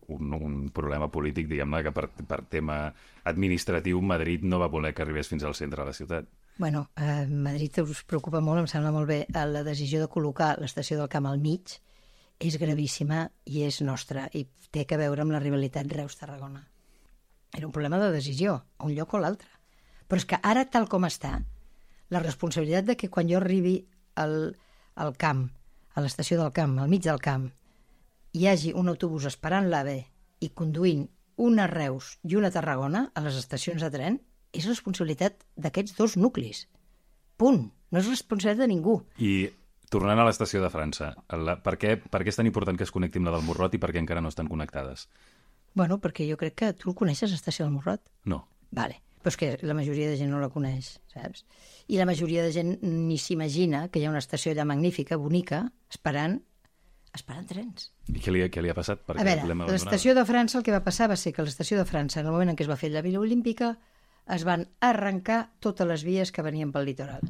un, 0.08 0.32
un 0.34 0.56
problema 0.74 1.08
polític, 1.12 1.48
diguem-ne, 1.50 1.82
que 1.86 1.92
per, 1.94 2.08
per 2.28 2.42
tema 2.50 2.80
administratiu 3.26 4.00
Madrid 4.02 4.44
no 4.46 4.60
va 4.62 4.70
voler 4.72 4.94
que 4.94 5.04
arribés 5.04 5.30
fins 5.30 5.44
al 5.44 5.56
centre 5.58 5.82
de 5.82 5.88
la 5.90 5.96
ciutat. 5.96 6.28
Bueno, 6.58 6.86
a 6.96 7.26
Madrid 7.28 7.82
us 7.82 8.04
preocupa 8.08 8.40
molt, 8.40 8.62
em 8.62 8.70
sembla 8.70 8.92
molt 8.94 9.10
bé, 9.10 9.24
eh, 9.28 9.48
la 9.50 9.64
decisió 9.66 10.00
de 10.00 10.08
col·locar 10.12 10.54
l'estació 10.60 10.96
del 11.00 11.10
Camp 11.12 11.28
al 11.28 11.42
mig 11.42 11.76
és 12.40 12.56
gravíssima 12.60 13.26
i 13.48 13.64
és 13.66 13.82
nostra 13.84 14.26
i 14.32 14.46
té 14.72 14.86
a 14.88 14.98
veure 15.00 15.24
amb 15.24 15.32
la 15.32 15.40
rivalitat 15.42 15.92
Reus-Tarragona. 15.92 16.62
Era 17.56 17.66
un 17.66 17.72
problema 17.72 17.98
de 17.98 18.10
decisió, 18.12 18.62
un 18.84 18.94
lloc 18.94 19.14
o 19.14 19.20
l'altre. 19.20 19.48
Però 20.06 20.20
és 20.20 20.26
que 20.28 20.38
ara, 20.42 20.64
tal 20.70 20.88
com 20.88 21.06
està, 21.08 21.40
la 22.10 22.22
responsabilitat 22.22 22.86
de 22.86 22.96
que 22.96 23.10
quan 23.10 23.28
jo 23.30 23.40
arribi 23.40 23.80
al, 24.14 24.54
al 24.94 25.16
camp, 25.18 25.48
a 25.94 26.04
l'estació 26.04 26.38
del 26.40 26.52
camp, 26.54 26.78
al 26.78 26.90
mig 26.92 27.02
del 27.04 27.20
camp, 27.22 27.48
hi 28.36 28.46
hagi 28.46 28.72
un 28.76 28.92
autobús 28.92 29.26
esperant 29.26 29.68
l'AVE 29.72 29.98
i 30.44 30.50
conduint 30.54 31.06
una 31.36 31.66
Reus 31.66 32.16
i 32.24 32.36
una 32.36 32.52
Tarragona 32.52 33.10
a 33.14 33.22
les 33.24 33.36
estacions 33.36 33.82
de 33.82 33.90
tren, 33.92 34.18
és 34.56 34.66
responsabilitat 34.68 35.44
d'aquests 35.56 35.96
dos 35.98 36.16
nuclis. 36.16 36.66
Punt. 37.36 37.66
No 37.92 38.00
és 38.00 38.08
responsabilitat 38.08 38.64
de 38.64 38.70
ningú. 38.72 38.96
I 39.22 39.48
tornant 39.92 40.18
a 40.18 40.26
l'estació 40.26 40.62
de 40.62 40.70
França, 40.72 41.12
la, 41.30 41.58
per, 41.62 41.76
què, 41.80 41.96
per 42.00 42.22
què 42.24 42.32
és 42.32 42.38
tan 42.38 42.48
important 42.48 42.78
que 42.78 42.86
es 42.86 42.92
connecti 42.92 43.20
amb 43.20 43.30
la 43.30 43.36
del 43.36 43.46
Morrot 43.46 43.76
i 43.76 43.80
per 43.82 43.92
què 43.92 44.02
encara 44.02 44.24
no 44.24 44.32
estan 44.32 44.50
connectades? 44.50 45.06
Bueno, 45.76 46.00
perquè 46.02 46.26
jo 46.28 46.38
crec 46.40 46.56
que 46.56 46.72
tu 46.74 46.90
el 46.90 46.98
coneixes, 46.98 47.30
l'estació 47.30 47.66
del 47.66 47.76
Morrot. 47.76 48.02
No. 48.24 48.46
Vale. 48.74 49.02
Però 49.26 49.32
és 49.34 49.38
que 49.40 49.66
la 49.66 49.74
majoria 49.74 50.06
de 50.06 50.14
gent 50.20 50.28
no 50.30 50.38
la 50.38 50.52
coneix, 50.54 51.00
saps? 51.10 51.40
I 51.90 51.96
la 51.98 52.04
majoria 52.06 52.44
de 52.46 52.52
gent 52.54 52.76
ni 52.86 53.16
s'imagina 53.18 53.88
que 53.90 53.98
hi 53.98 54.04
ha 54.06 54.12
una 54.12 54.20
estació 54.22 54.52
allà 54.52 54.62
magnífica, 54.70 55.18
bonica, 55.18 55.64
esperant 55.90 56.36
esperant 57.16 57.48
trens. 57.50 57.88
I 58.12 58.22
què 58.22 58.30
li, 58.30 58.44
què 58.52 58.62
li 58.62 58.70
ha 58.70 58.76
passat? 58.76 59.02
Perquè 59.02 59.24
A 59.24 59.26
veure, 59.26 59.66
l'estació 59.72 60.14
de 60.14 60.22
França, 60.28 60.60
el 60.60 60.64
que 60.68 60.74
va 60.74 60.84
passar 60.84 61.10
va 61.10 61.18
ser 61.18 61.34
que 61.34 61.42
l'estació 61.42 61.80
de 61.80 61.88
França, 61.88 62.20
en 62.20 62.30
el 62.30 62.36
moment 62.36 62.52
en 62.52 62.60
què 62.60 62.62
es 62.62 62.70
va 62.70 62.78
fer 62.78 62.92
la 62.94 63.02
Vila 63.02 63.18
Olímpica, 63.24 63.72
es 64.36 64.46
van 64.46 64.66
arrencar 64.84 65.40
totes 65.58 65.90
les 65.90 66.06
vies 66.06 66.30
que 66.30 66.46
venien 66.46 66.70
pel 66.70 66.86
litoral. 66.86 67.26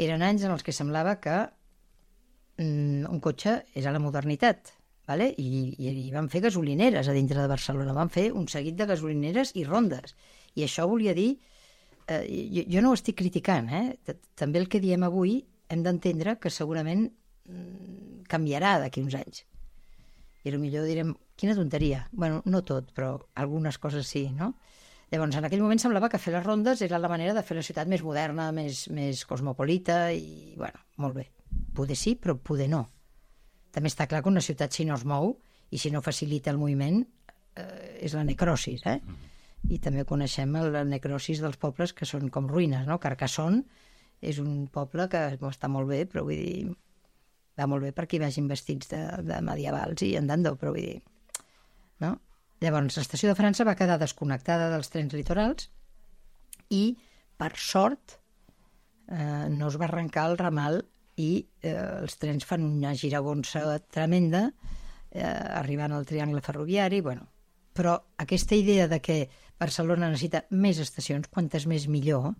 Eren 0.00 0.24
anys 0.24 0.48
en 0.48 0.56
els 0.56 0.64
que 0.64 0.72
semblava 0.72 1.18
que 1.20 1.36
mm, 2.62 3.12
un 3.12 3.20
cotxe 3.20 3.58
és 3.76 3.84
a 3.84 3.92
la 3.92 4.00
modernitat, 4.00 4.72
vale? 5.10 5.34
I, 5.36 5.74
i, 5.76 5.94
i 6.06 6.10
van 6.16 6.32
fer 6.32 6.46
gasolineres 6.48 7.12
a 7.12 7.16
dintre 7.16 7.42
de 7.42 7.50
Barcelona, 7.50 7.96
van 7.96 8.08
fer 8.08 8.30
un 8.32 8.48
seguit 8.48 8.80
de 8.80 8.88
gasolineres 8.88 9.52
i 9.60 9.68
rondes. 9.68 10.16
I 10.56 10.66
això 10.66 10.86
volia 10.90 11.14
dir... 11.14 11.32
Eh, 12.10 12.24
jo, 12.50 12.64
jo 12.74 12.82
no 12.82 12.90
ho 12.90 12.98
estic 12.98 13.20
criticant, 13.20 13.68
eh? 13.70 14.16
També 14.38 14.58
el 14.58 14.68
que 14.68 14.80
diem 14.82 15.04
avui 15.06 15.38
hem 15.70 15.84
d'entendre 15.86 16.36
que 16.42 16.50
segurament 16.50 17.06
mm, 17.06 18.26
canviarà 18.30 18.78
d'aquí 18.82 19.04
uns 19.04 19.14
anys. 19.14 19.44
I 20.42 20.56
millor 20.56 20.88
direm, 20.88 21.12
quina 21.36 21.54
tonteria. 21.54 22.08
bueno, 22.12 22.42
no 22.44 22.62
tot, 22.64 22.92
però 22.96 23.18
algunes 23.34 23.78
coses 23.78 24.06
sí, 24.06 24.30
no? 24.32 24.54
Llavors, 25.10 25.36
en 25.36 25.44
aquell 25.44 25.60
moment 25.60 25.80
semblava 25.82 26.08
que 26.08 26.20
fer 26.22 26.32
les 26.32 26.44
rondes 26.44 26.82
era 26.86 26.98
la 26.98 27.08
manera 27.10 27.34
de 27.34 27.42
fer 27.42 27.56
la 27.56 27.64
ciutat 27.66 27.88
més 27.90 28.02
moderna, 28.02 28.52
més, 28.54 28.84
més 28.94 29.24
cosmopolita 29.26 30.12
i, 30.14 30.54
bueno, 30.56 30.84
molt 31.02 31.16
bé. 31.16 31.26
Poder 31.74 31.96
sí, 31.98 32.14
però 32.14 32.36
poder 32.38 32.68
no. 32.70 32.84
També 33.74 33.90
està 33.90 34.06
clar 34.06 34.22
que 34.22 34.30
una 34.30 34.42
ciutat, 34.44 34.72
si 34.72 34.86
no 34.86 34.94
es 34.94 35.04
mou 35.04 35.34
i 35.70 35.78
si 35.78 35.90
no 35.90 36.02
facilita 36.02 36.52
el 36.54 36.60
moviment, 36.62 37.02
eh, 37.58 37.98
és 38.06 38.14
la 38.14 38.22
necrosis, 38.24 38.86
eh? 38.86 39.00
I 39.68 39.78
també 39.82 40.06
coneixem 40.08 40.56
la 40.72 40.84
necrosis 40.88 41.42
dels 41.42 41.58
pobles 41.60 41.92
que 41.92 42.08
són 42.08 42.30
com 42.32 42.48
ruïnes, 42.48 42.86
no? 42.88 42.98
Carcassonne 43.02 43.64
és 44.20 44.38
un 44.40 44.66
poble 44.72 45.08
que 45.12 45.20
està 45.48 45.68
molt 45.68 45.88
bé, 45.88 46.04
però 46.08 46.24
vull 46.24 46.40
dir, 46.40 46.72
va 47.58 47.68
molt 47.68 47.84
bé 47.84 47.92
perquè 47.96 48.16
hi 48.16 48.24
vagin 48.24 48.48
vestits 48.48 48.90
de, 48.92 49.00
de 49.26 49.40
medievals 49.44 50.04
i 50.06 50.14
andando, 50.20 50.54
però 50.60 50.72
vull 50.74 50.86
dir, 50.86 51.00
no? 52.04 52.16
Llavors, 52.60 52.98
l'estació 52.98 53.30
de 53.30 53.38
França 53.38 53.64
va 53.64 53.76
quedar 53.76 53.96
desconnectada 54.00 54.68
dels 54.72 54.92
trens 54.92 55.14
litorals 55.16 55.70
i, 56.68 56.96
per 57.40 57.54
sort, 57.56 58.18
eh, 59.08 59.48
no 59.48 59.70
es 59.70 59.78
va 59.80 59.88
arrencar 59.88 60.26
el 60.28 60.36
ramal 60.40 60.82
i 61.16 61.30
eh, 61.62 61.72
els 61.72 62.20
trens 62.20 62.44
fan 62.48 62.66
una 62.68 62.92
giragonsa 62.96 63.64
tremenda 63.88 64.50
eh, 65.10 65.24
arribant 65.24 65.96
al 65.96 66.06
triangle 66.06 66.44
ferroviari, 66.44 67.00
bueno, 67.00 67.29
però 67.72 67.96
aquesta 68.18 68.56
idea 68.58 68.88
de 68.88 69.00
que 69.00 69.28
Barcelona 69.60 70.08
necessita 70.08 70.44
més 70.50 70.80
estacions, 70.82 71.28
quantes 71.28 71.66
més 71.70 71.86
millor, 71.88 72.32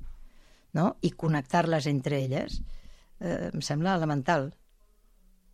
no? 0.73 0.87
i 1.03 1.13
connectar-les 1.13 1.87
entre 1.91 2.23
elles, 2.25 2.61
eh, 3.21 3.51
em 3.53 3.61
sembla 3.65 3.97
elemental. 3.99 4.51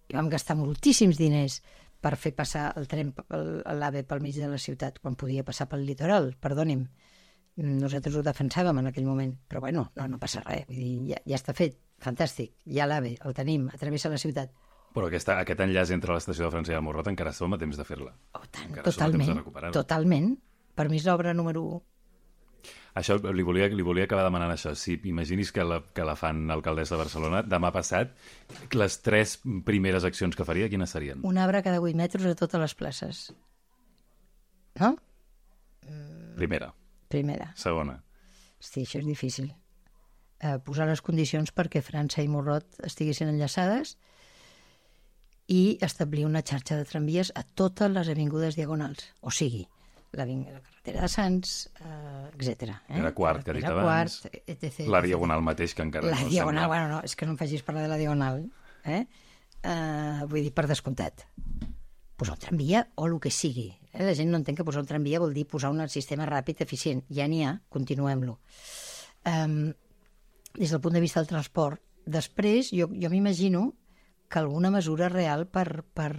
I 0.06 0.14
vam 0.14 0.30
gastar 0.30 0.56
moltíssims 0.58 1.18
diners 1.18 1.60
per 2.00 2.14
fer 2.20 2.32
passar 2.36 2.68
el 2.78 2.86
tren, 2.86 3.12
l'AVE 3.30 4.04
pel 4.06 4.22
mig 4.22 4.36
de 4.38 4.48
la 4.50 4.60
ciutat, 4.62 5.00
quan 5.02 5.16
podia 5.18 5.44
passar 5.44 5.66
pel 5.70 5.86
litoral, 5.88 6.34
perdoni'm. 6.40 6.86
Nosaltres 7.56 8.14
ho 8.14 8.22
defensàvem 8.22 8.78
en 8.82 8.90
aquell 8.90 9.08
moment, 9.08 9.32
però 9.48 9.62
bueno, 9.64 9.88
no, 9.96 10.06
no 10.12 10.20
passa 10.20 10.42
res, 10.44 10.66
vull 10.68 10.76
dir, 10.76 11.14
ja, 11.14 11.22
ja 11.32 11.38
està 11.40 11.54
fet, 11.56 11.78
fantàstic, 12.04 12.52
ja 12.68 12.86
l'AVE, 12.86 13.16
el 13.24 13.34
tenim, 13.34 13.70
atravessa 13.72 14.12
la 14.12 14.20
ciutat. 14.20 14.52
Però 14.96 15.10
aquesta, 15.10 15.34
aquest 15.42 15.60
enllaç 15.60 15.92
entre 15.92 16.14
l'estació 16.16 16.46
de 16.46 16.54
França 16.54 16.72
i 16.72 16.78
el 16.78 16.84
Morrot 16.86 17.10
encara 17.10 17.34
som 17.36 17.52
a 17.52 17.58
temps 17.60 17.76
de 17.76 17.84
fer-la. 17.84 18.14
Oh, 18.32 18.46
tant, 18.48 18.70
Encara 18.70 18.86
totalment, 18.86 19.42
totalment. 19.74 20.30
Per 20.76 20.86
mi 20.88 20.96
és 20.96 21.04
l'obra 21.04 21.34
número 21.36 21.64
1. 21.74 21.82
Això 22.96 23.18
li 23.20 23.44
volia, 23.44 23.66
li 23.68 23.84
volia 23.84 24.06
acabar 24.08 24.24
demanant 24.24 24.54
això. 24.54 24.72
Si 24.72 24.96
imaginis 25.04 25.52
que 25.52 25.64
la, 25.68 25.82
que 25.92 26.04
la 26.08 26.14
fan 26.16 26.46
alcaldessa 26.54 26.94
de 26.94 27.02
Barcelona, 27.02 27.42
demà 27.44 27.68
passat, 27.74 28.14
les 28.72 28.96
tres 29.04 29.36
primeres 29.68 30.08
accions 30.08 30.36
que 30.36 30.48
faria, 30.48 30.70
quines 30.72 30.96
serien? 30.96 31.20
Un 31.28 31.36
arbre 31.36 31.60
cada 31.66 31.82
8 31.84 31.92
metres 32.00 32.24
a 32.24 32.32
totes 32.38 32.64
les 32.64 32.76
places. 32.80 33.20
No? 34.80 34.94
Primera. 36.40 36.72
Primera. 37.12 37.52
Segona. 37.60 38.00
Hosti, 38.56 38.88
això 38.88 39.04
és 39.04 39.12
difícil. 39.12 39.52
Eh, 40.40 40.56
posar 40.64 40.88
les 40.88 41.04
condicions 41.04 41.52
perquè 41.52 41.84
França 41.84 42.24
i 42.24 42.32
Morrot 42.32 42.80
estiguessin 42.88 43.28
enllaçades 43.28 43.98
i 45.46 45.78
establir 45.80 46.26
una 46.26 46.42
xarxa 46.42 46.76
de 46.76 46.84
tramvies 46.88 47.32
a 47.34 47.44
totes 47.44 47.90
les 47.92 48.08
avingudes 48.10 48.56
diagonals. 48.56 49.04
O 49.20 49.30
sigui, 49.30 49.62
la, 50.12 50.24
la 50.26 50.60
carretera 50.60 51.02
de 51.04 51.08
Sants, 51.12 51.52
eh, 51.80 52.30
etc. 52.38 52.72
Eh? 52.88 52.98
Era 52.98 53.12
quart, 53.14 53.44
que 53.44 53.52
ha 53.52 53.54
dit 53.54 53.68
abans. 53.68 54.18
Quart, 54.22 54.42
etc. 54.46 54.88
La 54.90 55.02
diagonal 55.04 55.44
mateix, 55.46 55.74
que 55.76 55.86
encara 55.86 56.10
La 56.10 56.18
no 56.20 56.28
diagonal, 56.32 56.64
sembla. 56.64 56.68
bueno, 56.72 56.88
no, 56.96 57.00
és 57.06 57.14
que 57.14 57.26
no 57.28 57.36
em 57.36 57.38
facis 57.38 57.62
parlar 57.66 57.86
de 57.86 57.92
la 57.92 58.00
diagonal. 58.00 58.42
Eh? 58.86 59.04
Uh, 59.66 60.26
vull 60.30 60.42
dir, 60.42 60.52
per 60.54 60.66
descomptat. 60.70 61.26
Posar 62.16 62.36
un 62.36 62.42
tramvia 62.42 62.86
o 62.96 63.06
el 63.06 63.18
que 63.20 63.30
sigui. 63.30 63.68
Eh? 63.92 64.02
La 64.02 64.14
gent 64.16 64.30
no 64.32 64.40
entén 64.40 64.56
que 64.58 64.64
posar 64.66 64.82
un 64.82 64.90
tramvia 64.90 65.20
vol 65.22 65.34
dir 65.36 65.46
posar 65.46 65.70
un 65.74 65.82
sistema 65.92 66.26
ràpid, 66.26 66.62
eficient. 66.64 67.04
Ja 67.12 67.26
n'hi 67.28 67.44
ha, 67.44 67.56
continuem-lo. 67.70 68.38
Um, 69.26 69.74
des 70.56 70.70
del 70.72 70.80
punt 70.80 70.94
de 70.96 71.02
vista 71.04 71.20
del 71.20 71.28
transport. 71.28 71.82
Després, 72.06 72.70
jo, 72.72 72.86
jo 72.88 73.10
m'imagino 73.12 73.72
que 74.28 74.38
alguna 74.40 74.70
mesura 74.74 75.08
real 75.12 75.46
per, 75.46 75.82
per, 75.94 76.12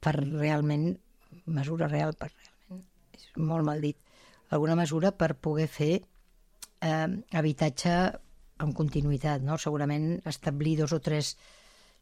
per 0.00 0.14
realment... 0.20 0.96
Mesura 1.46 1.86
real 1.90 2.14
per 2.18 2.30
realment... 2.32 2.84
És 3.16 3.28
molt 3.36 3.64
mal 3.66 3.80
dit. 3.84 3.96
Alguna 4.54 4.76
mesura 4.78 5.12
per 5.12 5.34
poder 5.42 5.66
fer 5.68 5.92
eh, 5.96 7.08
habitatge 7.38 7.94
amb 8.64 8.74
continuïtat, 8.76 9.42
no? 9.44 9.58
Segurament 9.60 10.16
establir 10.30 10.76
dos 10.80 10.94
o 10.96 11.00
tres 11.04 11.34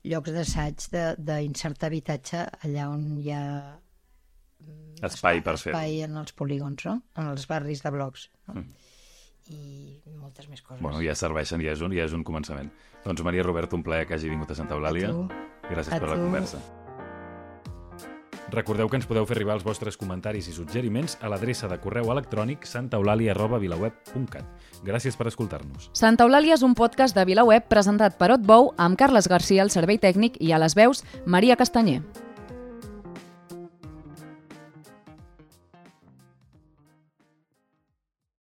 llocs 0.05 0.31
d'assaig 0.35 0.85
de- 0.93 1.15
d'insertar 1.19 1.89
habitatge 1.91 2.45
allà 2.67 2.91
on 2.93 3.07
hi 3.23 3.31
ha 3.35 3.45
Espai 5.05 5.41
per 5.45 5.57
fer-ho. 5.61 5.75
espai 5.77 6.03
en 6.07 6.17
els 6.21 6.33
polígons, 6.37 6.85
no? 6.87 6.99
En 7.21 7.27
els 7.33 7.47
barris 7.51 7.83
de 7.85 7.91
blocs. 7.93 8.29
No? 8.49 8.63
I 9.51 10.01
moltes 10.21 10.49
més 10.49 10.63
coses. 10.63 10.81
Bueno, 10.81 11.03
ja 11.05 11.15
serveixen, 11.15 11.61
ja 11.61 11.73
és 11.73 11.81
un, 11.85 11.93
ja 11.93 12.05
és 12.05 12.13
un 12.17 12.25
començament. 12.25 12.71
Doncs 13.05 13.23
Maria 13.23 13.43
Robert, 13.45 13.73
un 13.77 13.83
plaer 13.83 14.07
que 14.07 14.15
hagi 14.15 14.29
vingut 14.31 14.51
a 14.51 14.55
Santa 14.55 14.75
Eulàlia. 14.75 15.09
tu. 15.13 15.29
Gràcies 15.69 15.93
A 15.95 16.01
per 16.01 16.09
la 16.09 16.17
tu. 16.17 16.23
conversa. 16.23 16.59
Recordeu 18.55 18.89
que 18.89 18.97
ens 19.01 19.07
podeu 19.09 19.25
fer 19.27 19.35
arribar 19.37 19.55
els 19.57 19.65
vostres 19.65 19.97
comentaris 19.99 20.47
i 20.49 20.53
suggeriments 20.55 21.17
a 21.25 21.29
l'adreça 21.33 21.67
de 21.67 21.79
correu 21.81 22.11
electrònic 22.13 22.67
santaeulàlia.vilaweb.cat. 22.69 24.45
Gràcies 24.85 25.17
per 25.17 25.27
escoltar-nos. 25.31 25.89
Santa 25.97 26.25
Eulàlia 26.25 26.55
és 26.55 26.63
un 26.63 26.75
podcast 26.79 27.17
de 27.17 27.25
VilaWeb 27.25 27.67
presentat 27.69 28.19
per 28.21 28.31
Otbou 28.37 28.73
amb 28.77 28.99
Carles 29.01 29.27
Garcia 29.29 29.63
al 29.65 29.71
servei 29.75 29.99
tècnic 29.99 30.37
i 30.41 30.53
a 30.53 30.59
les 30.63 30.77
veus 30.79 31.03
Maria 31.27 31.57
Castanyer. 31.57 32.03